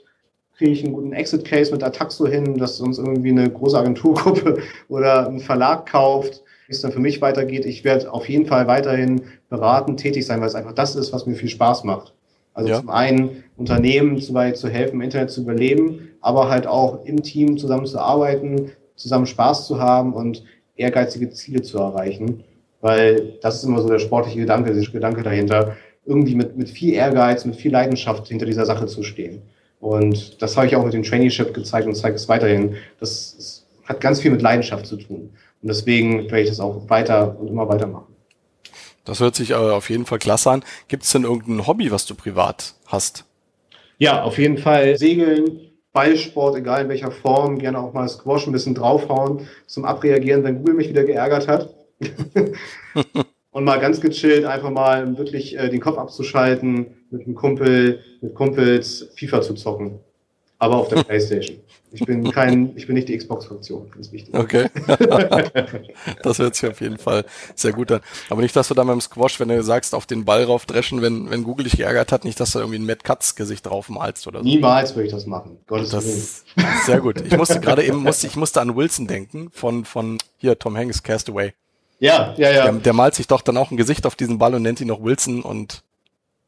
[0.61, 4.59] kriege ich einen guten Exit-Case mit Ataxo hin, dass uns irgendwie eine große Agenturgruppe
[4.91, 7.65] oder ein Verlag kauft, wie es dann für mich weitergeht.
[7.65, 11.25] Ich werde auf jeden Fall weiterhin beraten, tätig sein, weil es einfach das ist, was
[11.25, 12.13] mir viel Spaß macht.
[12.53, 12.79] Also ja.
[12.79, 17.57] zum einen Unternehmen zu, zu helfen, im Internet zu überleben, aber halt auch im Team
[17.57, 20.45] zusammen zu arbeiten, zusammen Spaß zu haben und
[20.77, 22.45] ehrgeizige Ziele zu erreichen.
[22.83, 26.93] Weil das ist immer so der sportliche Gedanke, der Gedanke dahinter irgendwie mit, mit viel
[26.93, 29.41] Ehrgeiz, mit viel Leidenschaft hinter dieser Sache zu stehen.
[29.81, 32.77] Und das habe ich auch mit dem Traineeship gezeigt und zeige es weiterhin.
[33.01, 35.31] Das, das hat ganz viel mit Leidenschaft zu tun.
[35.63, 38.15] Und deswegen werde ich das auch weiter und immer weiter machen.
[39.05, 40.65] Das hört sich aber auf jeden Fall klasse an.
[40.89, 43.25] Gibt es denn irgendein Hobby, was du privat hast?
[43.99, 45.61] Ja, auf jeden Fall Segeln,
[45.93, 50.59] Ballsport, egal in welcher Form, gerne auch mal Squash ein bisschen draufhauen, zum Abreagieren, wenn
[50.59, 51.75] Google mich wieder geärgert hat.
[53.53, 58.35] und mal ganz gechillt einfach mal wirklich äh, den Kopf abzuschalten, mit einem Kumpel, mit
[58.35, 59.99] Kumpels FIFA zu zocken.
[60.59, 61.59] Aber auf der Playstation.
[61.93, 64.33] Ich bin kein, ich bin nicht die Xbox-Fraktion, ganz wichtig.
[64.33, 64.69] Okay.
[66.23, 67.25] das hört sich auf jeden Fall
[67.57, 68.01] sehr gut an.
[68.29, 71.31] Aber nicht, dass du da beim Squash, wenn du sagst, auf den Ball raufdreschen, wenn,
[71.31, 74.29] wenn Google dich geärgert hat, nicht, dass du irgendwie ein Mad Cuts Gesicht drauf malst
[74.29, 74.45] oder so.
[74.45, 75.59] Niemals würde ich das machen.
[75.67, 76.69] Gottes das, Willen.
[76.87, 77.23] Sehr gut.
[77.27, 81.03] Ich musste gerade eben, musste, ich musste an Wilson denken, von, von, hier, Tom Hanks,
[81.03, 81.55] Castaway.
[82.01, 82.65] Ja, ja, ja.
[82.65, 84.89] Der, der malt sich doch dann auch ein Gesicht auf diesen Ball und nennt ihn
[84.89, 85.85] noch Wilson und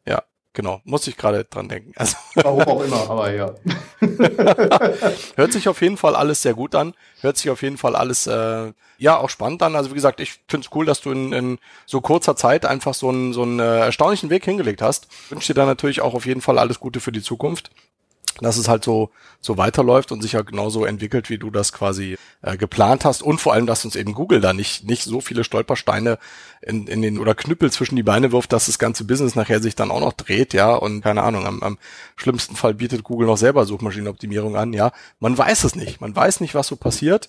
[0.07, 0.23] ja,
[0.55, 1.93] genau, muss ich gerade dran denken.
[1.95, 3.55] Also Warum auch immer, aber ja.
[5.37, 6.95] Hört sich auf jeden Fall alles sehr gut an.
[7.21, 9.77] Hört sich auf jeden Fall alles äh, ja auch spannend an.
[9.77, 12.95] Also wie gesagt, ich finde es cool, dass du in, in so kurzer Zeit einfach
[12.95, 15.09] so einen so einen äh, erstaunlichen Weg hingelegt hast.
[15.29, 17.71] Wünsche dir dann natürlich auch auf jeden Fall alles Gute für die Zukunft
[18.41, 19.11] dass es halt so,
[19.41, 23.23] so weiterläuft und sich ja genauso entwickelt, wie du das quasi äh, geplant hast.
[23.23, 26.19] Und vor allem, dass uns eben Google da nicht, nicht so viele Stolpersteine
[26.61, 29.75] in, in den oder Knüppel zwischen die Beine wirft, dass das ganze Business nachher sich
[29.75, 30.75] dann auch noch dreht, ja.
[30.75, 31.79] Und keine Ahnung, am, am
[32.17, 34.93] schlimmsten Fall bietet Google noch selber Suchmaschinenoptimierung an, ja.
[35.21, 36.01] Man weiß es nicht.
[36.01, 37.29] Man weiß nicht, was so passiert.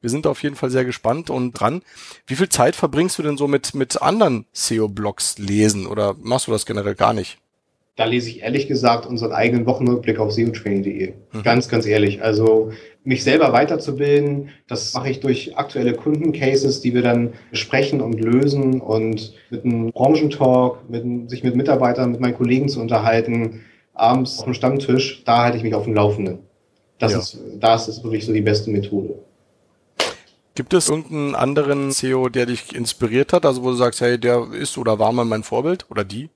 [0.00, 1.82] Wir sind auf jeden Fall sehr gespannt und dran.
[2.26, 6.52] Wie viel Zeit verbringst du denn so mit, mit anderen SEO-Blogs lesen oder machst du
[6.52, 7.38] das generell gar nicht?
[7.98, 11.14] Da lese ich ehrlich gesagt unseren eigenen Wochenrückblick auf seotraining.de.
[11.32, 11.42] Mhm.
[11.42, 12.22] Ganz, ganz ehrlich.
[12.22, 12.70] Also
[13.02, 18.80] mich selber weiterzubilden, das mache ich durch aktuelle Kundencases, die wir dann besprechen und lösen
[18.80, 23.62] und mit einem Branchentalk, mit, sich mit Mitarbeitern, mit meinen Kollegen zu unterhalten,
[23.94, 26.38] abends auf dem Stammtisch, da halte ich mich auf dem Laufenden.
[27.00, 27.18] Das ja.
[27.18, 29.16] ist, das ist wirklich so die beste Methode.
[30.54, 34.52] Gibt es irgendeinen anderen CEO, der dich inspiriert hat, also wo du sagst, hey, der
[34.52, 36.30] ist oder war mal mein Vorbild oder die?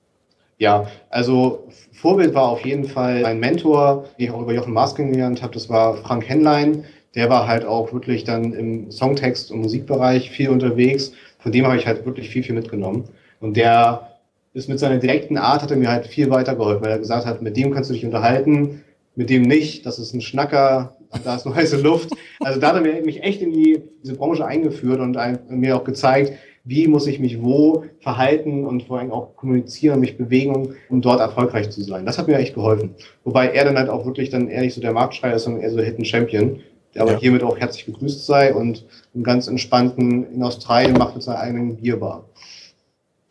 [0.63, 4.95] Ja, also Vorbild war auf jeden Fall mein Mentor, den ich auch über Jochen Maas
[4.95, 5.53] kennengelernt habe.
[5.53, 6.85] Das war Frank Henlein.
[7.15, 11.11] Der war halt auch wirklich dann im Songtext- und Musikbereich viel unterwegs.
[11.39, 13.03] Von dem habe ich halt wirklich viel, viel mitgenommen.
[13.41, 14.13] Und der
[14.53, 17.41] ist mit seiner direkten Art, hat er mir halt viel weitergeholfen, weil er gesagt hat,
[17.41, 18.85] mit dem kannst du dich unterhalten,
[19.15, 20.95] mit dem nicht, das ist ein Schnacker,
[21.25, 22.11] da ist nur heiße Luft.
[22.39, 25.17] Also da hat er mich echt in die, diese Branche eingeführt und
[25.49, 26.31] mir auch gezeigt,
[26.63, 31.19] wie muss ich mich wo verhalten und vor allem auch kommunizieren, mich bewegen, um dort
[31.19, 32.05] erfolgreich zu sein.
[32.05, 32.95] Das hat mir echt geholfen.
[33.23, 35.71] Wobei er dann halt auch wirklich dann eher nicht so der Marktschreier ist, sondern eher
[35.71, 36.61] so Hidden Champion,
[36.95, 37.19] der aber ja.
[37.19, 41.75] hiermit auch herzlich begrüßt sei und einen ganz entspannten in Australien macht mit seiner eigenen
[41.75, 42.23] Bierbar.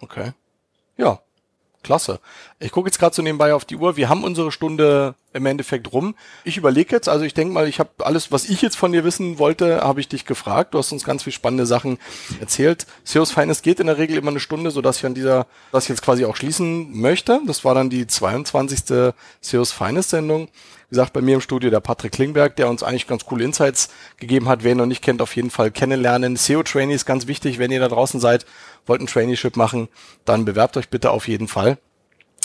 [0.00, 0.32] Okay.
[0.98, 1.20] Ja,
[1.82, 2.20] Klasse.
[2.60, 3.96] Ich gucke jetzt gerade so nebenbei auf die Uhr.
[3.96, 6.14] Wir haben unsere Stunde im Endeffekt rum.
[6.44, 9.04] Ich überlege jetzt, also ich denke mal, ich habe alles, was ich jetzt von dir
[9.04, 10.74] wissen wollte, habe ich dich gefragt.
[10.74, 11.98] Du hast uns ganz viel spannende Sachen
[12.40, 12.86] erzählt.
[13.04, 16.02] Sales Finest geht in der Regel immer eine Stunde, sodass ich an dieser, das jetzt
[16.02, 17.40] quasi auch schließen möchte.
[17.46, 19.12] Das war dann die 22.
[19.40, 20.48] Sales Finest Sendung.
[20.88, 23.88] Wie gesagt, bei mir im Studio der Patrick Klingberg, der uns eigentlich ganz coole Insights
[24.18, 24.62] gegeben hat.
[24.62, 26.36] Wer ihn noch nicht kennt, auf jeden Fall kennenlernen.
[26.36, 28.44] SEO Trainees ganz wichtig, wenn ihr da draußen seid
[28.86, 29.88] wollt ein Traineeship machen,
[30.24, 31.78] dann bewerbt euch bitte auf jeden Fall.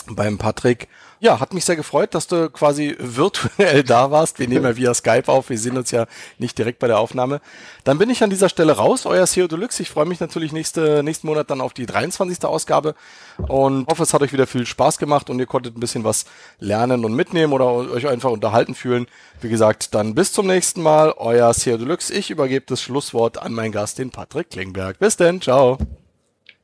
[0.06, 0.88] Beim Patrick.
[1.20, 4.38] Ja, hat mich sehr gefreut, dass du quasi virtuell da warst.
[4.38, 5.50] Wir nehmen ja via Skype auf.
[5.50, 6.06] Wir sehen uns ja
[6.38, 7.40] nicht direkt bei der Aufnahme.
[7.82, 9.04] Dann bin ich an dieser Stelle raus.
[9.04, 9.82] Euer SEO Deluxe.
[9.82, 12.44] Ich freue mich natürlich nächste, nächsten Monat dann auf die 23.
[12.44, 12.94] Ausgabe
[13.48, 16.24] und hoffe, es hat euch wieder viel Spaß gemacht und ihr konntet ein bisschen was
[16.60, 19.06] lernen und mitnehmen oder euch einfach unterhalten fühlen.
[19.40, 21.14] Wie gesagt, dann bis zum nächsten Mal.
[21.16, 22.14] Euer SEO Deluxe.
[22.14, 25.00] Ich übergebe das Schlusswort an meinen Gast, den Patrick Klingberg.
[25.00, 25.40] Bis denn.
[25.40, 25.78] Ciao.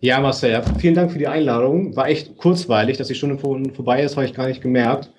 [0.04, 1.96] Ja, Marcel, vielen Dank für die Einladung.
[1.96, 5.10] War echt kurzweilig, dass die Stunde vorbei ist, habe ich gar nicht gemerkt.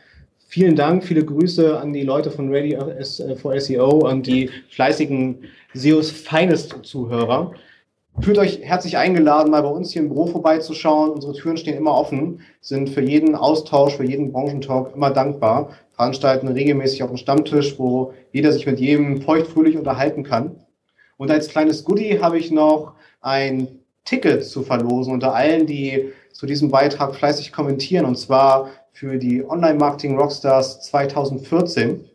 [0.47, 2.77] Vielen Dank, viele Grüße an die Leute von Ready
[3.41, 5.39] for SEO und die fleißigen
[5.73, 7.53] SEOs Finest Zuhörer.
[8.19, 11.09] Fühlt euch herzlich eingeladen, mal bei uns hier im Büro vorbeizuschauen.
[11.09, 15.71] Unsere Türen stehen immer offen, sind für jeden Austausch, für jeden Branchentalk immer dankbar.
[15.93, 20.57] Veranstalten regelmäßig auf dem Stammtisch, wo jeder sich mit jedem feuchtfröhlich unterhalten kann.
[21.17, 26.45] Und als kleines Goodie habe ich noch ein Ticket zu verlosen unter allen, die zu
[26.45, 32.05] diesem Beitrag fleißig kommentieren, und zwar für die Online-Marketing Rockstars 2014.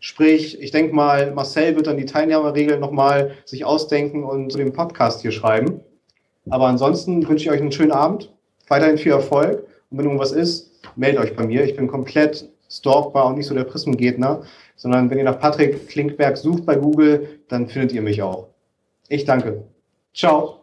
[0.00, 4.72] Sprich, ich denke mal, Marcel wird dann die Teilnehmerregeln nochmal sich ausdenken und zu dem
[4.72, 5.80] Podcast hier schreiben.
[6.50, 8.32] Aber ansonsten wünsche ich euch einen schönen Abend,
[8.68, 11.64] weiterhin viel Erfolg und wenn irgendwas ist, meldet euch bei mir.
[11.64, 14.42] Ich bin komplett stalkbar und nicht so der Prismengegner,
[14.76, 18.48] sondern wenn ihr nach Patrick Klinkberg sucht bei Google, dann findet ihr mich auch.
[19.08, 19.64] Ich danke.
[20.14, 20.57] Ciao.